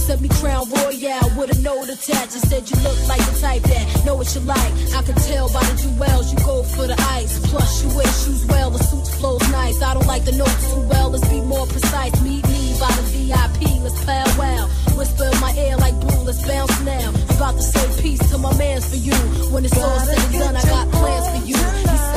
sent 0.10 0.22
me 0.22 0.30
Crown 0.42 0.66
Royal 0.72 1.30
with 1.38 1.54
a 1.54 1.62
note 1.62 1.88
attached. 1.88 2.34
You 2.34 2.42
said 2.50 2.64
you 2.70 2.78
look 2.82 2.98
like 3.08 3.22
the 3.30 3.36
type 3.40 3.62
that 3.62 4.06
know 4.06 4.16
what 4.16 4.34
you 4.34 4.42
like. 4.42 4.74
I 4.98 5.02
can 5.04 5.14
tell 5.30 5.48
by 5.54 5.62
the 5.70 5.76
jewels, 5.82 6.34
you 6.34 6.40
go 6.40 6.64
for 6.64 6.88
the 6.88 6.98
ice. 7.20 7.38
Plus, 7.50 7.84
you 7.84 7.90
wear 7.96 8.08
shoes 8.22 8.44
well, 8.48 8.72
the 8.72 8.80
suit 8.80 9.08
flows 9.20 9.46
nice. 9.52 9.84
I 9.84 9.94
don't 9.94 10.08
like 10.08 10.26
the 10.26 10.32
notes 10.32 10.74
too 10.74 10.82
well, 10.90 11.12
let's 11.12 11.28
be 11.30 11.42
more 11.42 11.68
precise. 11.68 12.14
Meet 12.24 12.44
me 12.48 12.74
by 12.80 12.92
the 12.98 13.06
VIP, 13.14 13.62
let's 13.84 14.04
powwow. 14.04 14.66
Whisper 14.98 15.30
in 15.32 15.40
my 15.42 15.54
ear 15.54 15.78
like 15.78 15.94
blue, 16.00 16.24
let's 16.24 16.42
bounce 16.48 16.82
now. 16.82 17.10
About 17.36 17.56
to 17.58 17.62
say 17.62 18.02
peace 18.02 18.24
to 18.32 18.38
my 18.40 18.58
mans 18.58 18.90
for 18.90 18.96
you. 18.96 19.20
When 19.54 19.64
it's 19.64 19.78
all 19.78 20.00
said 20.00 20.18
and 20.18 20.34
done, 20.42 20.56
I 20.56 20.64
got 20.74 20.90
plans 20.90 21.28
for 21.34 21.42
you. 21.46 22.09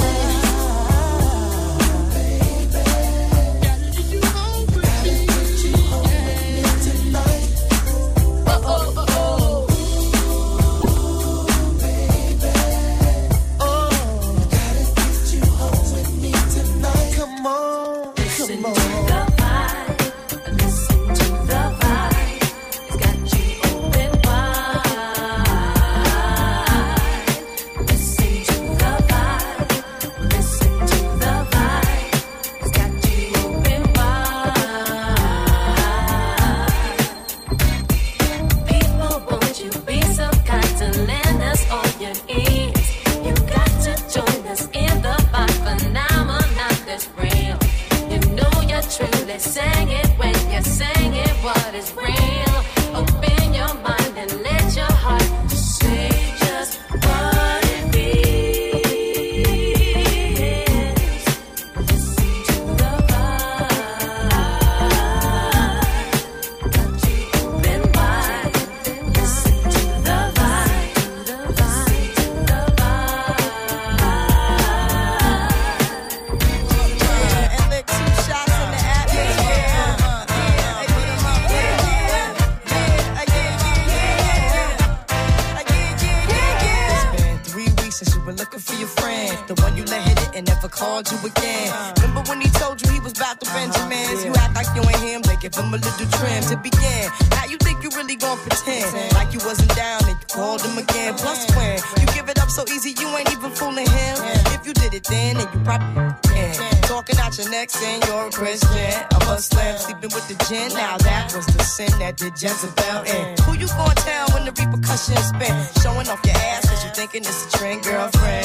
Called 90.92 91.10
you 91.10 91.18
again. 91.26 91.72
Remember 92.02 92.20
when 92.28 92.40
he 92.42 92.50
told 92.60 92.76
you 92.82 92.92
he 92.92 93.00
was 93.00 93.16
about 93.16 93.40
to 93.40 93.46
Benjamins? 93.56 94.24
You 94.24 94.32
act 94.36 94.54
like 94.54 94.68
you 94.76 94.82
ain't 94.84 95.00
him, 95.00 95.22
they 95.22 95.36
give 95.36 95.54
him 95.54 95.72
a 95.72 95.78
little 95.80 96.08
trim 96.18 96.42
to 96.52 96.56
begin. 96.56 97.08
Now 97.30 97.46
you 97.48 97.56
think 97.64 97.82
you 97.82 97.88
really 97.96 98.16
gon' 98.16 98.36
pretend 98.36 98.92
like 99.14 99.32
you 99.32 99.40
wasn't 99.40 99.74
down 99.74 100.04
and 100.04 100.20
you 100.20 100.26
called 100.28 100.60
him 100.60 100.76
again. 100.76 101.14
Plus 101.14 101.48
when 101.56 101.80
you 102.00 102.06
give 102.12 102.28
it 102.28 102.38
up 102.38 102.50
so 102.50 102.64
easy, 102.68 102.92
you 103.00 103.08
ain't 103.16 103.32
even 103.32 103.50
fooling 103.50 103.88
him. 103.88 104.16
If 104.52 104.66
you 104.66 104.74
did 104.74 104.92
it 104.92 105.04
then, 105.04 105.36
then 105.38 105.48
you 105.52 105.60
probably 105.64 106.12
can. 106.28 106.82
Talking 106.82 107.16
out 107.24 107.38
your 107.38 107.48
neck 107.48 107.70
saying 107.70 108.02
you're 108.06 108.28
a 108.28 108.30
Christian. 108.30 108.92
A 109.16 109.18
Muslim 109.24 109.76
sleeping 109.78 110.12
with 110.12 110.28
the 110.28 110.36
gin. 110.44 110.68
Now 110.76 110.98
that 111.08 111.32
was 111.34 111.46
the 111.46 111.62
sin 111.64 111.92
that 112.00 112.18
did 112.18 112.36
Jezebel 112.36 113.00
in. 113.08 113.40
Who 113.44 113.56
you 113.56 113.66
gonna 113.80 113.94
tell 113.96 114.28
when 114.36 114.44
the 114.44 114.52
repercussions 114.52 115.24
spin? 115.32 115.56
Showing 115.80 116.08
off 116.12 116.20
your 116.28 116.36
ass 116.52 116.68
cause 116.68 116.84
you 116.84 116.90
thinking 116.92 117.22
it's 117.22 117.46
a 117.46 117.56
trend, 117.56 117.82
girlfriend. 117.82 118.44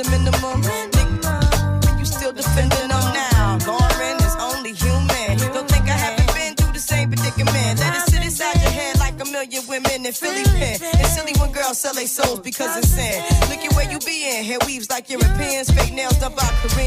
The 0.00 0.08
minimum. 0.16 0.62
Nigga, 0.64 1.98
you 1.98 2.06
still 2.06 2.32
defending 2.32 2.88
them 2.88 3.06
now. 3.12 3.58
Lauryn 3.68 4.16
is 4.24 4.34
only 4.40 4.72
human. 4.72 5.36
Don't 5.52 5.68
think 5.68 5.84
I 5.92 5.98
haven't 6.06 6.32
been 6.32 6.54
through 6.54 6.72
the 6.72 6.80
same 6.80 7.10
predicament. 7.10 7.80
Let 7.80 7.96
it 7.96 8.08
sit 8.08 8.24
inside 8.24 8.56
your 8.62 8.70
head 8.70 8.98
like 8.98 9.20
a 9.20 9.26
million 9.26 9.62
women 9.68 10.06
in 10.06 10.12
Philly 10.14 10.44
pen. 10.56 10.80
It's 10.80 11.12
silly 11.12 11.34
when 11.38 11.52
girls 11.52 11.76
sell 11.76 11.92
their 11.92 12.06
souls 12.06 12.40
because 12.40 12.78
it's 12.78 12.88
sin. 12.88 13.20
Look 13.50 13.60
at 13.60 13.76
where 13.76 13.90
you 13.92 13.98
be 13.98 14.24
in. 14.24 14.42
Hair 14.42 14.60
weaves 14.64 14.88
like 14.88 15.10
Europeans. 15.10 15.70
Fake 15.70 15.92
nails 15.92 16.16
done 16.16 16.32
by 16.32 16.48
Koreans. 16.64 16.79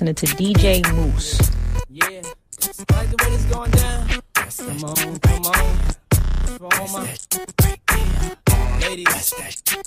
Listening 0.00 0.14
to 0.14 0.26
DJ 0.26 0.94
Mouss. 0.94 1.40
Yeah, 1.90 2.06
like 2.92 3.10
the 3.10 3.16
way 3.20 3.30
this 3.30 3.44
going 3.46 3.72
down. 3.72 4.06
Come 4.32 4.84
on, 4.84 5.18
come 5.18 5.46
on. 5.46 5.78
For 6.56 6.68
all 6.78 6.88
my 6.88 7.02
ladies. 8.80 9.34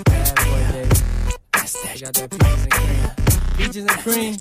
Bad 0.03 0.36
boy, 0.36 0.62
baby. 0.74 0.95
I 1.53 1.97
got 1.97 2.14
that 2.16 2.30
cream. 2.30 3.40
Peaches 3.62 3.86
and 3.86 3.89
cream. 3.89 4.36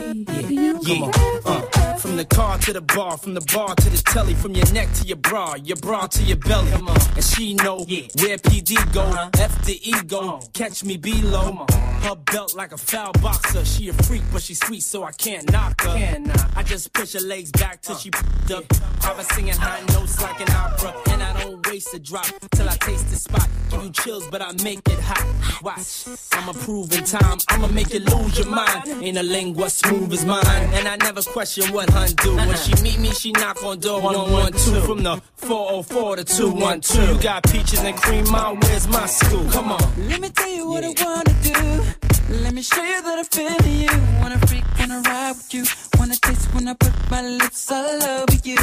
Yeah, 0.00 0.78
yeah. 0.82 1.10
Uh, 1.44 1.94
from 1.96 2.16
the 2.16 2.24
car 2.24 2.56
to 2.58 2.72
the 2.72 2.80
bar, 2.80 3.18
from 3.18 3.34
the 3.34 3.42
bar 3.52 3.74
to 3.74 3.90
the 3.90 4.02
telly, 4.06 4.32
from 4.34 4.52
your 4.52 4.70
neck 4.72 4.90
to 4.94 5.06
your 5.06 5.18
bra, 5.18 5.54
your 5.56 5.76
bra 5.76 6.06
to 6.06 6.22
your 6.22 6.38
belly. 6.38 6.72
And 6.72 7.22
she 7.22 7.54
know 7.54 7.84
yeah. 7.86 8.08
where 8.20 8.38
PD 8.38 8.76
go, 8.94 9.04
F 9.38 9.64
the 9.66 9.78
ego, 9.86 10.40
catch 10.54 10.84
me 10.84 10.96
below. 10.96 11.66
Her 12.00 12.16
belt 12.16 12.54
like 12.56 12.72
a 12.72 12.78
foul 12.78 13.12
boxer. 13.20 13.64
She 13.64 13.88
a 13.88 13.92
freak, 13.92 14.22
but 14.32 14.42
she 14.42 14.54
sweet, 14.54 14.82
so 14.82 15.04
I 15.04 15.12
can't 15.12 15.50
knock 15.52 15.82
her. 15.82 15.94
Can 15.94 16.32
I 16.56 16.62
just 16.62 16.92
push 16.94 17.12
her 17.12 17.20
legs 17.20 17.50
back 17.52 17.82
till 17.82 17.96
she 17.96 18.10
p***ed 18.10 18.52
up. 18.52 18.72
Have 19.02 19.16
her 19.18 19.22
singing 19.34 19.54
high 19.54 19.84
notes 19.92 20.20
like 20.22 20.40
an 20.40 20.50
opera, 20.50 20.94
and 21.10 21.22
I 21.22 21.42
don't 21.42 21.61
a 21.72 21.98
drop 21.98 22.26
till 22.50 22.68
I 22.68 22.76
taste 22.76 23.08
the 23.08 23.16
spot. 23.16 23.48
Give 23.70 23.82
you 23.82 23.90
chills, 23.92 24.28
but 24.30 24.42
I 24.42 24.52
make 24.62 24.86
it 24.86 25.00
hot. 25.00 25.24
Watch, 25.62 26.06
I'ma 26.32 26.52
prove 26.52 26.92
in 26.92 27.02
time. 27.04 27.38
I'ma 27.48 27.68
make 27.68 27.94
you 27.94 28.00
lose 28.00 28.38
your 28.38 28.48
mind. 28.48 28.88
Ain't 29.02 29.16
a 29.16 29.22
lingua 29.22 29.70
smooth 29.70 30.12
as 30.12 30.22
mine, 30.26 30.44
and 30.46 30.86
I 30.86 30.96
never 30.96 31.22
question 31.22 31.72
what 31.72 31.88
hun 31.88 32.10
do. 32.22 32.36
When 32.36 32.56
she 32.56 32.74
meet 32.82 32.98
me, 33.00 33.10
she 33.12 33.32
knock 33.32 33.64
on 33.64 33.80
door 33.80 34.02
one 34.02 34.30
one 34.30 34.52
two 34.52 34.80
from 34.82 35.02
the 35.02 35.22
404 35.36 36.16
to 36.16 36.24
212. 36.24 37.16
You 37.16 37.22
got 37.22 37.42
peaches 37.44 37.82
and 37.82 37.96
cream, 37.96 38.30
mine. 38.30 38.60
Where's 38.60 38.86
my 38.88 39.06
school? 39.06 39.48
Come 39.50 39.72
on. 39.72 40.08
Let 40.10 40.20
me 40.20 40.28
tell 40.28 40.50
you 40.50 40.68
what 40.68 40.84
I 40.84 40.92
wanna 41.02 41.34
do. 41.42 42.34
Let 42.42 42.52
me 42.52 42.60
show 42.60 42.82
you 42.84 43.00
that 43.00 43.18
I 43.18 43.24
feel 43.24 43.66
you. 43.72 44.20
Wanna 44.20 44.38
freak, 44.46 44.64
wanna 44.78 45.00
ride 45.06 45.36
with 45.36 45.54
you. 45.54 45.64
Wanna 45.98 46.16
taste 46.16 46.52
when 46.54 46.68
I 46.68 46.74
put 46.74 46.92
my 47.10 47.22
lips 47.22 47.72
all 47.72 48.02
over 48.02 48.38
you. 48.44 48.58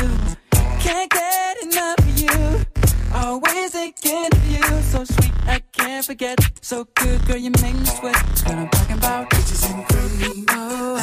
Can't 0.79 1.09
get 1.09 1.63
enough 1.63 1.97
of 1.97 2.19
you. 2.19 2.78
Always 3.13 3.71
thinking 3.71 4.27
of 4.31 4.51
you. 4.51 4.63
So 4.83 5.03
sweet, 5.03 5.33
I 5.47 5.61
can't 5.71 6.05
forget. 6.05 6.39
So 6.61 6.85
good, 6.95 7.25
girl, 7.25 7.37
you 7.37 7.51
make 7.61 7.75
me 7.75 7.85
sweat. 7.85 8.13
That's 8.13 8.43
what 8.43 8.55
I'm 8.55 8.69
talking 8.69 8.97
about. 8.97 9.29
Bitches 9.29 9.69
and 9.69 9.85
cream. 9.87 10.45
Oh, 10.49 10.95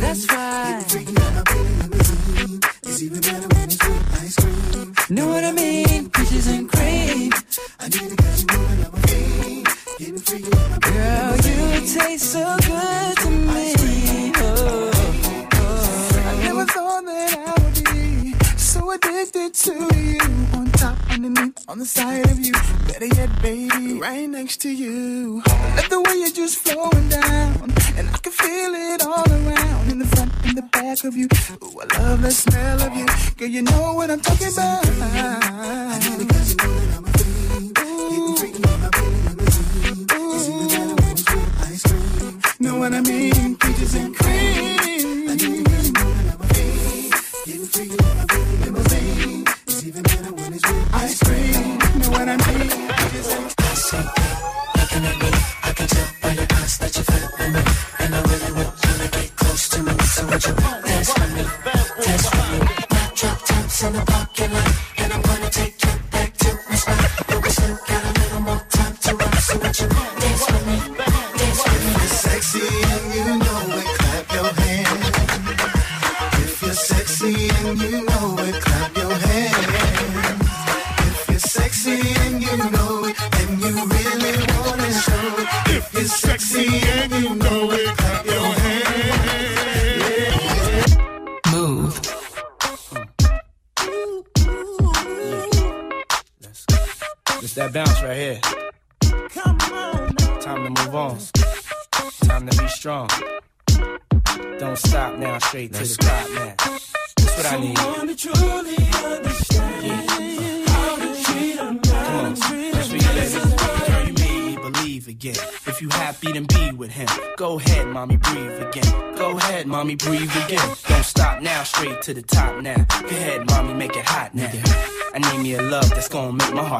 that's 0.00 0.26
right. 0.32 0.84
It's 2.84 3.02
even 3.02 3.20
better 3.20 3.48
when 3.48 3.64
it's 3.64 3.86
with 3.86 4.22
ice 4.22 4.36
cream. 4.36 4.94
Know 5.10 5.26
what 5.28 5.44
I 5.44 5.52
mean? 5.52 6.10
Peaches 6.10 6.46
and 6.48 6.70
cream. 6.70 7.32
I 7.80 7.88
need 7.88 8.12
it 8.12 8.18
cause 8.18 8.42
you're 8.42 8.58
moving 8.58 8.84
on 8.86 8.92
my 8.92 9.00
feet. 9.00 9.68
Getting 9.98 10.18
freaky 10.18 10.52
on 10.52 10.70
my 10.70 10.78
Girl, 10.78 11.36
you 11.36 11.80
taste 11.86 12.32
so 12.32 12.56
good 12.66 13.16
to 13.18 13.30
me. 13.30 14.32
Oh, 14.36 14.90
oh. 15.54 16.22
I 16.26 16.44
never 16.44 16.64
thought 16.66 17.04
that 17.04 17.36
I 17.36 17.62
would 17.62 17.84
be 17.84 18.05
so 18.76 18.90
addicted 18.90 19.54
to 19.54 19.72
you. 19.96 20.20
On 20.54 20.70
top, 20.72 20.96
underneath, 21.10 21.58
on 21.68 21.78
the 21.78 21.86
side 21.86 22.26
of 22.30 22.38
you. 22.38 22.52
Better 22.86 23.06
yet, 23.06 23.30
baby, 23.42 23.98
right 23.98 24.28
next 24.28 24.58
to 24.58 24.70
you. 24.70 25.42
I 25.46 25.76
love 25.76 25.88
the 25.88 26.00
way 26.00 26.14
you're 26.22 26.36
just 26.42 26.58
flowing 26.58 27.08
down. 27.08 27.72
And 27.96 28.08
I 28.10 28.18
can 28.18 28.32
feel 28.32 28.72
it 28.74 29.02
all 29.02 29.28
around. 29.38 29.90
In 29.90 29.98
the 29.98 30.06
front, 30.06 30.32
in 30.44 30.54
the 30.54 30.62
back 30.62 31.04
of 31.04 31.16
you. 31.16 31.28
Ooh, 31.62 31.80
I 31.80 31.84
love 31.98 32.22
the 32.22 32.30
smell 32.30 32.80
of 32.82 32.92
you. 32.94 33.06
Girl, 33.36 33.48
you 33.48 33.62
know 33.62 33.94
what 33.94 34.10
I'm 34.10 34.20
talking 34.20 34.52
about. 34.52 34.86
I 34.86 35.98
need 36.04 36.20
it 36.22 36.28
cause 36.28 36.54
you're 36.54 36.68
moving 36.68 36.92
on 36.96 37.02
my 37.04 37.10
feet. 37.18 37.74
Getting 37.76 38.36
freaky 38.36 38.62
on 38.64 38.80
my 38.82 38.88
belly 38.90 39.16
ice 41.68 41.82
cream. 41.82 42.40
Know 42.60 42.78
what 42.78 42.92
I 42.92 43.00
mean? 43.00 43.56
Peaches 43.56 43.94
and 43.94 44.14
cream. 44.14 45.30
I 45.30 45.65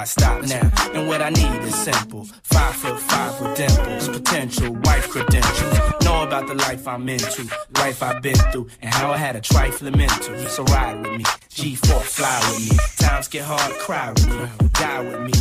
stop 0.06 0.42
now. 0.44 0.70
And 0.94 1.08
what 1.08 1.20
I 1.20 1.30
need 1.30 1.62
is 1.62 1.74
simple. 1.74 2.24
Five 2.42 2.74
foot 2.76 2.98
five 2.98 3.40
with 3.40 3.56
dimples, 3.56 4.08
potential 4.08 4.72
wife 4.84 5.08
credentials. 5.08 5.78
Know 6.04 6.22
about 6.22 6.46
the 6.46 6.54
life 6.54 6.86
I'm 6.86 7.08
into, 7.08 7.42
life 7.74 8.02
I've 8.02 8.22
been 8.22 8.36
through, 8.52 8.68
and 8.80 8.92
how 8.92 9.10
I 9.10 9.16
had 9.16 9.36
a 9.36 9.40
trifling 9.40 9.96
mental. 9.96 10.38
So 10.48 10.64
ride 10.64 11.02
with 11.02 11.18
me, 11.18 11.24
G4 11.50 12.00
fly 12.02 12.38
with 12.50 12.70
me. 12.70 12.76
Times 12.98 13.28
get 13.28 13.44
hard, 13.44 13.72
cry 13.78 14.10
with 14.10 14.28
me, 14.28 14.68
die 14.72 15.00
with 15.00 15.20
me. 15.20 15.32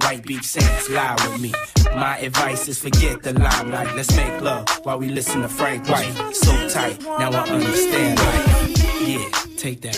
White 0.00 0.24
Beach 0.24 0.44
Sands, 0.44 0.88
lie 0.90 1.14
with 1.14 1.40
me. 1.40 1.52
My 1.94 2.18
advice 2.18 2.68
is 2.68 2.78
forget 2.78 3.22
the 3.22 3.32
limelight. 3.32 3.94
Let's 3.96 4.14
make 4.16 4.40
love 4.40 4.68
while 4.84 4.98
we 4.98 5.08
listen 5.08 5.42
to 5.42 5.48
Frank 5.48 5.88
White. 5.88 6.14
So 6.34 6.68
tight, 6.68 7.00
now 7.02 7.30
I 7.30 7.48
understand 7.48 8.18
life. 8.18 9.06
Yeah, 9.06 9.28
take 9.56 9.80
that. 9.82 9.96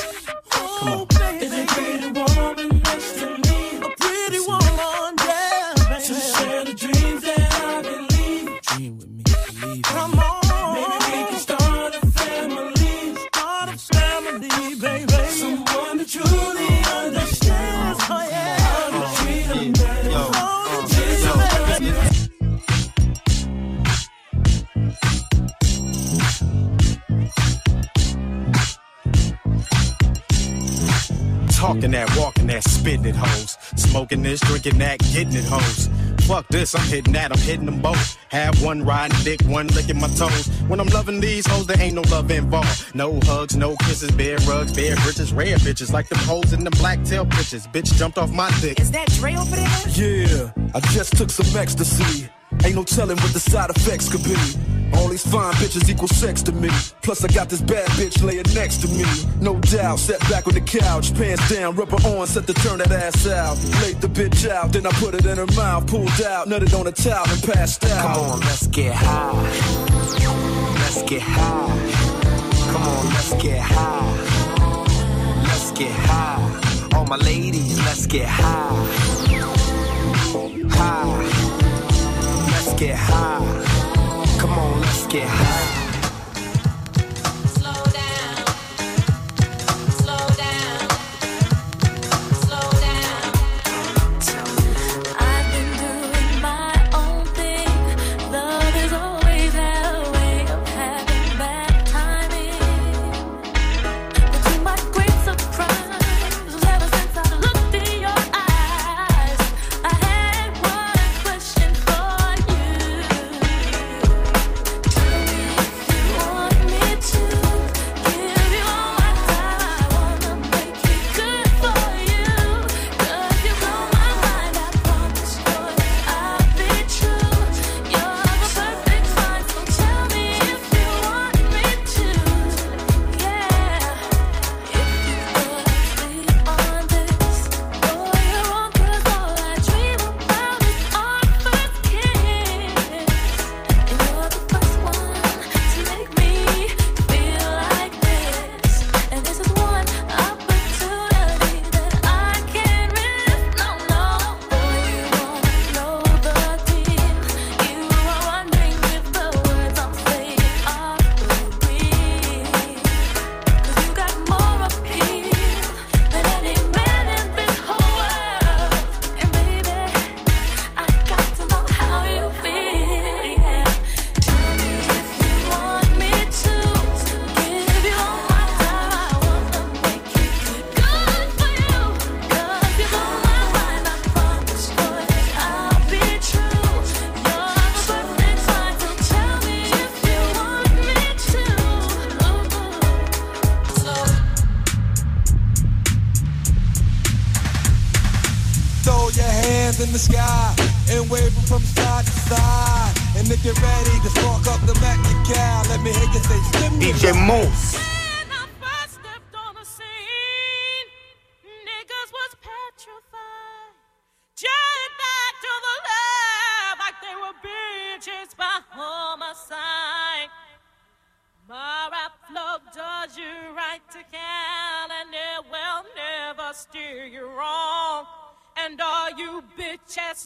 Come 0.50 0.88
on. 0.88 1.17
Talking 31.78 31.92
that, 31.92 32.16
walking 32.18 32.46
that, 32.48 32.64
spitting 32.64 33.04
it, 33.04 33.14
hoes. 33.14 33.56
Smoking 33.76 34.20
this, 34.24 34.40
drinking 34.40 34.78
that, 34.78 34.98
getting 35.12 35.34
it, 35.34 35.44
hoes. 35.44 35.88
Fuck 36.26 36.48
this, 36.48 36.74
I'm 36.74 36.84
hitting 36.88 37.12
that, 37.12 37.30
I'm 37.30 37.38
hitting 37.38 37.66
them 37.66 37.80
both. 37.80 38.16
Have 38.30 38.60
one 38.60 38.84
riding 38.84 39.16
dick, 39.22 39.40
one 39.42 39.68
licking 39.68 40.00
my 40.00 40.08
toes. 40.08 40.48
When 40.66 40.80
I'm 40.80 40.88
loving 40.88 41.20
these 41.20 41.46
hoes, 41.46 41.68
there 41.68 41.80
ain't 41.80 41.94
no 41.94 42.02
love 42.10 42.32
involved. 42.32 42.96
No 42.96 43.20
hugs, 43.22 43.56
no 43.56 43.76
kisses, 43.76 44.10
bare 44.10 44.38
rugs, 44.38 44.72
bare 44.72 44.96
britches, 44.96 45.32
rare 45.32 45.56
bitches. 45.58 45.92
Like 45.92 46.08
them 46.08 46.18
hoes 46.18 46.52
in 46.52 46.64
the 46.64 46.70
black 46.70 47.04
tail 47.04 47.24
bitches. 47.24 47.70
Bitch 47.72 47.94
jumped 47.94 48.18
off 48.18 48.32
my 48.32 48.50
dick. 48.60 48.80
Is 48.80 48.90
that 48.90 49.06
Dre 49.12 49.36
over 49.36 49.54
there? 49.54 49.68
Yeah, 49.90 50.50
I 50.74 50.80
just 50.92 51.16
took 51.16 51.30
some 51.30 51.56
ecstasy. 51.56 52.28
Ain't 52.64 52.74
no 52.74 52.82
telling 52.82 53.18
what 53.18 53.32
the 53.32 53.38
side 53.38 53.70
effects 53.70 54.08
could 54.10 54.24
be. 54.24 54.34
All 54.94 55.08
these 55.08 55.26
fine 55.26 55.52
bitches 55.54 55.88
equal 55.88 56.08
sex 56.08 56.42
to 56.42 56.52
me. 56.52 56.68
Plus, 57.02 57.24
I 57.24 57.28
got 57.28 57.48
this 57.48 57.60
bad 57.60 57.88
bitch 57.90 58.22
laying 58.22 58.44
next 58.54 58.78
to 58.82 58.88
me. 58.88 59.04
No 59.40 59.58
doubt, 59.60 59.98
sat 59.98 60.20
back 60.30 60.46
on 60.46 60.54
the 60.54 60.60
couch, 60.60 61.14
pants 61.14 61.48
down, 61.48 61.74
rubber 61.76 61.96
on, 62.08 62.26
set 62.26 62.46
to 62.46 62.54
turn 62.54 62.78
that 62.78 62.90
ass 62.90 63.26
out. 63.26 63.56
Laid 63.82 64.00
the 64.00 64.08
bitch 64.08 64.48
out, 64.48 64.72
then 64.72 64.86
I 64.86 64.90
put 64.92 65.14
it 65.14 65.26
in 65.26 65.36
her 65.36 65.46
mouth, 65.56 65.86
pulled 65.86 66.20
out, 66.22 66.48
nutted 66.48 66.78
on 66.78 66.86
a 66.86 66.92
towel, 66.92 67.28
and 67.28 67.42
passed 67.42 67.84
out. 67.84 68.14
Come 68.14 68.24
on, 68.24 68.40
let's 68.40 68.66
get 68.68 68.94
high. 68.94 69.32
Let's 70.74 71.02
get 71.02 71.22
high. 71.22 72.18
Come 72.72 72.82
on, 72.82 73.06
let's 73.06 73.34
get 73.42 73.60
high. 73.60 74.38
Let's 75.42 75.70
get 75.72 75.92
high. 75.92 76.96
All 76.96 77.06
my 77.06 77.16
ladies, 77.16 77.78
let's 77.78 78.06
get 78.06 78.26
high. 78.26 78.74
High. 80.70 81.16
Let's 82.50 82.74
get 82.74 82.96
high. 82.96 83.77
Come 84.38 84.56
on, 84.56 84.80
let's 84.80 85.06
get 85.08 85.26
high. 85.26 85.77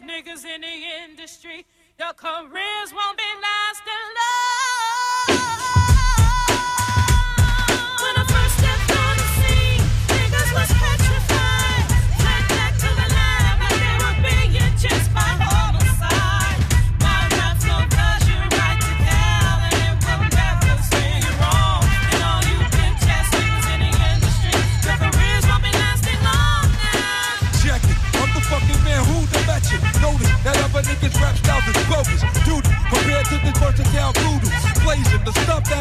Niggas 0.01 0.45
in 0.45 0.61
the 0.63 0.77
industry, 1.05 1.67
your 1.99 2.13
careers 2.15 2.93
won't 2.95 3.19
be 3.19 3.25
lasting 3.25 3.52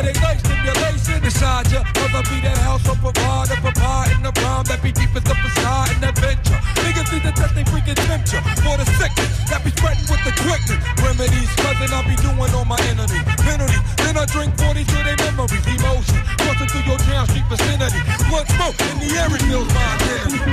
that 0.02 0.10
ignites 0.10 0.41
stimulation 0.41 1.24
inside 1.24 1.70
ya. 1.72 1.82
I 2.12 2.22
be 2.28 2.43
that 2.43 2.58
house 2.68 2.84
of 2.89 2.99
provider, 2.99 3.56
provide 3.62 4.12
in 4.12 4.22
the 4.26 4.34
rhyme 4.43 4.66
that 4.68 4.84
be 4.84 4.91
deep 4.91 5.16
as 5.16 5.24
the 5.24 5.32
facade 5.32 5.95
and 5.95 6.04
adventure. 6.12 6.60
Niggas 6.84 7.08
need 7.14 7.24
to 7.24 7.32
test 7.32 7.56
they 7.56 7.64
freaking 7.64 7.95
temperature 7.95 8.43
for 8.66 8.76
the 8.76 8.86
sickness 8.99 9.32
that 9.47 9.64
be 9.64 9.72
spreading 9.72 10.04
with 10.12 10.20
the 10.28 10.34
quickness. 10.43 10.82
Remedies, 10.99 11.52
cousin, 11.56 11.88
I 11.93 12.04
be 12.04 12.20
doing 12.20 12.52
on 12.52 12.68
my 12.68 12.80
enemy. 12.91 13.22
Penalty, 13.47 13.80
then 14.04 14.18
I 14.18 14.26
drink 14.28 14.52
40 14.60 14.84
to 14.84 14.97
their 15.08 15.20
memories. 15.24 15.64
Emotion, 15.72 16.20
crossing 16.43 16.68
through 16.68 16.86
your 16.89 16.99
town 17.08 17.26
street 17.32 17.47
vicinity. 17.47 18.02
Blood 18.28 18.45
smoke 18.58 18.76
in 18.91 18.95
the 18.99 19.10
air, 19.22 19.32
it 19.32 19.41
feels 19.47 19.70
my 19.72 19.86
identity. 19.95 20.52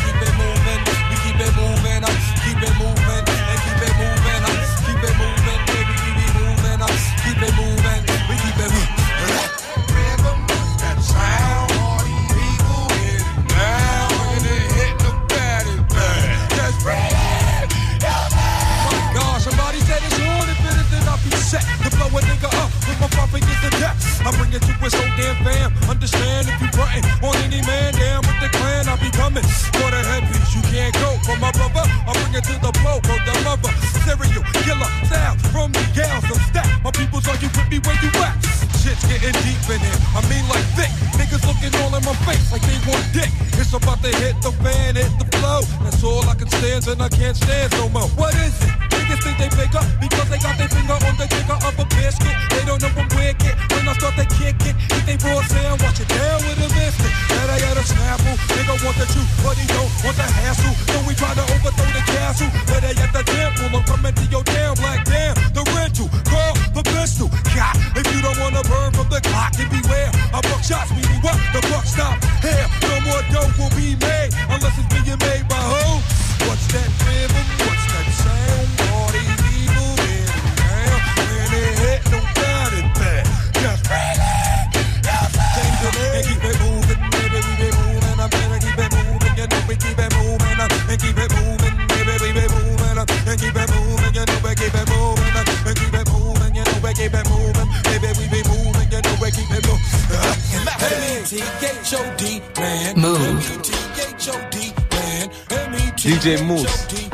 keep 0.00 1.38
it 1.42 1.52
moving, 1.60 2.02
we 2.06 2.14
keep 2.46 2.60
it 2.62 2.95
to 32.46 32.54
the 32.62 32.72
blow, 32.82 33.02
bro, 33.02 33.18
the 33.26 33.34
mother. 33.42 33.72
Serial 34.06 34.44
killer 34.62 34.90
sound 35.10 35.40
from 35.50 35.72
the 35.72 35.82
gals 35.94 36.24
of 36.30 36.38
stack. 36.46 36.68
My 36.82 36.90
people's 36.90 37.26
are 37.28 37.38
you 37.42 37.50
with 37.50 37.68
me 37.70 37.78
where 37.82 37.98
you 37.98 38.10
at? 38.22 38.38
Shit's 38.78 39.02
getting 39.10 39.34
deep 39.42 39.62
in 39.66 39.80
here. 39.82 40.00
I 40.14 40.22
mean 40.30 40.46
like 40.46 40.66
thick. 40.78 40.92
Niggas 41.18 41.42
looking 41.42 41.74
all 41.82 41.90
in 41.96 42.02
my 42.06 42.14
face 42.22 42.52
like 42.52 42.62
they 42.62 42.78
want 42.86 43.02
dick. 43.12 43.30
It's 43.58 43.72
about 43.74 44.02
to 44.02 44.12
hit 44.22 44.38
the 44.42 44.52
fan, 44.62 44.94
hit 44.94 45.10
the 45.18 45.26
flow. 45.38 45.62
That's 45.82 46.02
all 46.04 46.22
I 46.28 46.34
can 46.34 46.48
stand 46.48 46.86
and 46.86 47.02
I 47.02 47.08
can't 47.08 47.36
stand 47.36 47.72
no 47.72 47.88
more. 47.88 48.08
What 48.14 48.34
is 48.34 48.54
it? 48.62 48.75
Niggas 49.16 49.24
think 49.24 49.38
they 49.38 49.48
bigger 49.56 49.84
because 50.00 50.28
they 50.28 50.38
got 50.38 50.58
their 50.58 50.68
finger 50.68 50.92
on 50.92 51.16
the 51.16 51.26
trigger 51.26 51.56
of 51.56 51.74
a 51.78 51.84
biscuit. 51.96 52.36
They 52.50 52.64
don't 52.64 52.80
know 52.80 52.92
I'm 52.96 53.08
wicked. 53.16 53.54
When 53.72 53.88
I 53.88 53.92
start 53.96 54.14
to 54.16 54.26
kick 54.36 54.56
it, 54.60 54.76
if 54.92 55.02
they 55.06 55.16
broad 55.16 55.44
sound, 55.48 55.80
watch 55.80 56.00
it 56.00 56.08
down 56.08 56.40
with 56.44 56.60
a 56.60 56.68
biscuit. 56.68 57.12
I 57.32 57.60
got 57.60 57.76
a 57.76 57.84
snapple. 57.88 58.36
Nigga 58.52 58.76
want 58.84 58.96
the 59.00 59.06
truth, 59.08 59.30
but 59.40 59.56
he 59.56 59.64
don't 59.72 59.88
want 60.04 60.16
the 60.20 60.28
hassle. 60.28 60.74
So 60.92 61.00
we 61.08 61.14
try 61.14 61.32
to 61.32 61.44
overthrow 61.56 61.88
the 61.96 62.04
castle. 62.04 62.50
But 62.68 62.84
they 62.84 62.92
the 62.92 63.24
temple. 63.24 63.72
I'm 63.72 63.84
coming 63.88 64.12
to 64.12 64.24
your 64.28 64.44
town, 64.44 64.76
black 64.76 65.04
damn. 65.08 65.34
The 65.56 65.64
rental, 65.72 66.12
call 66.28 66.52
the 66.76 66.84
pistol. 66.84 67.32
God, 67.56 67.76
if 67.96 68.04
you 68.12 68.20
don't 68.20 68.36
wanna 68.36 68.60
burn 68.68 68.92
from 68.92 69.08
the 69.08 69.20
clock, 69.24 69.56
then 69.56 69.72
beware. 69.72 70.12
I 70.36 70.44
buck 70.44 70.60
shots, 70.60 70.92
meaning 70.92 71.20
what? 71.24 71.38
The 71.56 71.64
buck 71.72 71.88
stop. 71.88 72.20
Here, 72.44 72.68
no 72.84 73.00
more 73.08 73.24
dope 73.32 73.56
will 73.56 73.72
be 73.72 73.96
made 73.96 74.36
unless 74.52 74.76
it's 74.76 74.90
being 74.92 75.16
made 75.24 75.48
by 75.48 75.62
who? 75.64 76.04
What's 76.44 76.68
that 76.76 76.90
rhythm? 77.08 77.46
What's 77.64 77.86
that 77.88 78.06
sound? 78.20 78.85
DJ 105.96 106.36
Mouss. 106.46 107.05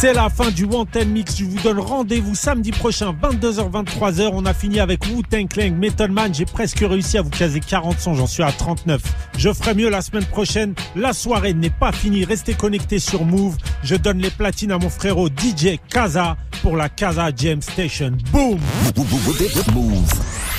C'est 0.00 0.14
la 0.14 0.30
fin 0.30 0.50
du 0.50 0.64
Wanted 0.64 1.08
Mix. 1.08 1.36
Je 1.36 1.44
vous 1.44 1.58
donne 1.58 1.78
rendez-vous 1.78 2.34
samedi 2.34 2.70
prochain, 2.70 3.14
22h, 3.22 3.70
23h. 3.70 4.30
On 4.32 4.46
a 4.46 4.54
fini 4.54 4.80
avec 4.80 5.04
Wu-Tang 5.04 5.46
Clan, 5.46 5.72
Method 5.72 6.10
Man. 6.10 6.34
J'ai 6.34 6.46
presque 6.46 6.78
réussi 6.78 7.18
à 7.18 7.22
vous 7.22 7.28
caser 7.28 7.60
40 7.60 8.00
sons. 8.00 8.14
J'en 8.14 8.26
suis 8.26 8.42
à 8.42 8.50
39. 8.50 9.02
Je 9.36 9.52
ferai 9.52 9.74
mieux 9.74 9.90
la 9.90 10.00
semaine 10.00 10.24
prochaine. 10.24 10.72
La 10.96 11.12
soirée 11.12 11.52
n'est 11.52 11.68
pas 11.68 11.92
finie. 11.92 12.24
Restez 12.24 12.54
connectés 12.54 12.98
sur 12.98 13.26
Move. 13.26 13.58
Je 13.84 13.94
donne 13.94 14.20
les 14.20 14.30
platines 14.30 14.72
à 14.72 14.78
mon 14.78 14.88
frérot 14.88 15.28
DJ 15.28 15.76
Kaza 15.90 16.38
pour 16.62 16.78
la 16.78 16.88
Kaza 16.88 17.28
Jam 17.36 17.60
Station. 17.60 18.12
Boom! 18.32 18.58
Move. 19.74 20.49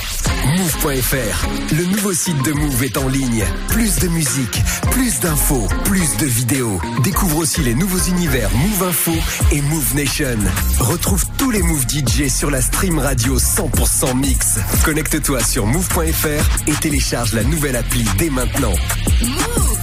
Move.fr, 0.44 1.46
le 1.76 1.84
nouveau 1.84 2.12
site 2.12 2.42
de 2.44 2.52
Move 2.52 2.82
est 2.82 2.96
en 2.96 3.08
ligne. 3.08 3.44
Plus 3.68 3.96
de 4.00 4.08
musique, 4.08 4.60
plus 4.90 5.20
d'infos, 5.20 5.68
plus 5.84 6.16
de 6.16 6.26
vidéos. 6.26 6.80
Découvre 7.04 7.38
aussi 7.38 7.60
les 7.60 7.74
nouveaux 7.74 7.98
univers 7.98 8.50
Move 8.50 8.88
Info 8.88 9.12
et 9.52 9.62
Move 9.62 9.94
Nation. 9.94 10.38
Retrouve 10.80 11.24
tous 11.38 11.50
les 11.50 11.62
Move 11.62 11.84
DJ 11.88 12.28
sur 12.28 12.50
la 12.50 12.60
stream 12.60 12.98
radio 12.98 13.38
100% 13.38 14.16
mix. 14.16 14.58
Connecte-toi 14.84 15.42
sur 15.44 15.66
Move.fr 15.66 16.68
et 16.68 16.74
télécharge 16.74 17.34
la 17.34 17.44
nouvelle 17.44 17.76
appli 17.76 18.04
dès 18.18 18.30
maintenant. 18.30 18.74
Move. 19.22 19.78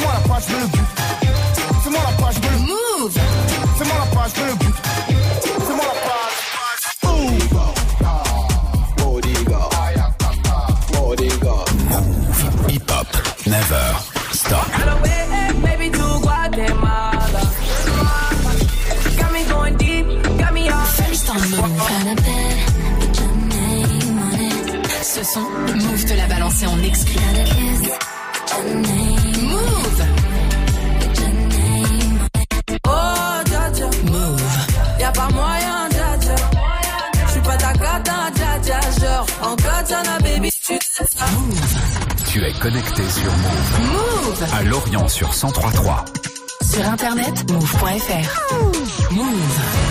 La 0.00 0.20
page, 0.28 0.44
le 4.36 4.54
but. 4.56 4.89
To 16.66 16.74
Guatemala. 16.74 17.40
Got 19.18 20.52
me 20.52 20.68
Move. 20.68 21.80
Ce 25.02 25.24
son, 25.24 25.40
Move 25.40 26.04
te 26.04 26.14
l'a 26.14 26.26
balancé 26.26 26.66
en 26.66 26.82
exclu. 26.82 27.18
Move 29.42 30.04
Oh, 32.86 33.42
dja. 33.46 33.86
Move. 34.04 34.42
Y'a 35.00 35.12
pas 35.12 35.28
moyen, 35.30 35.88
dja. 35.90 36.34
J'suis 37.28 37.40
pas 37.40 37.56
ta 37.56 37.72
cata, 37.72 38.30
dja. 38.62 38.80
Genre, 39.00 39.26
en 39.42 39.56
katana, 39.56 40.18
baby, 40.20 40.50
tu 40.50 40.74
sais 40.74 41.04
ça. 41.16 41.24
Tu 42.30 42.44
es 42.44 42.52
connecté 42.52 43.02
sur 43.10 43.32
Move. 43.32 43.92
Move 43.92 44.46
À 44.54 44.62
Lorient 44.62 45.08
sur 45.08 45.28
1033. 45.28 46.04
Sur 46.70 46.86
internet, 46.86 47.50
move.fr. 47.50 49.12
Move. 49.12 49.90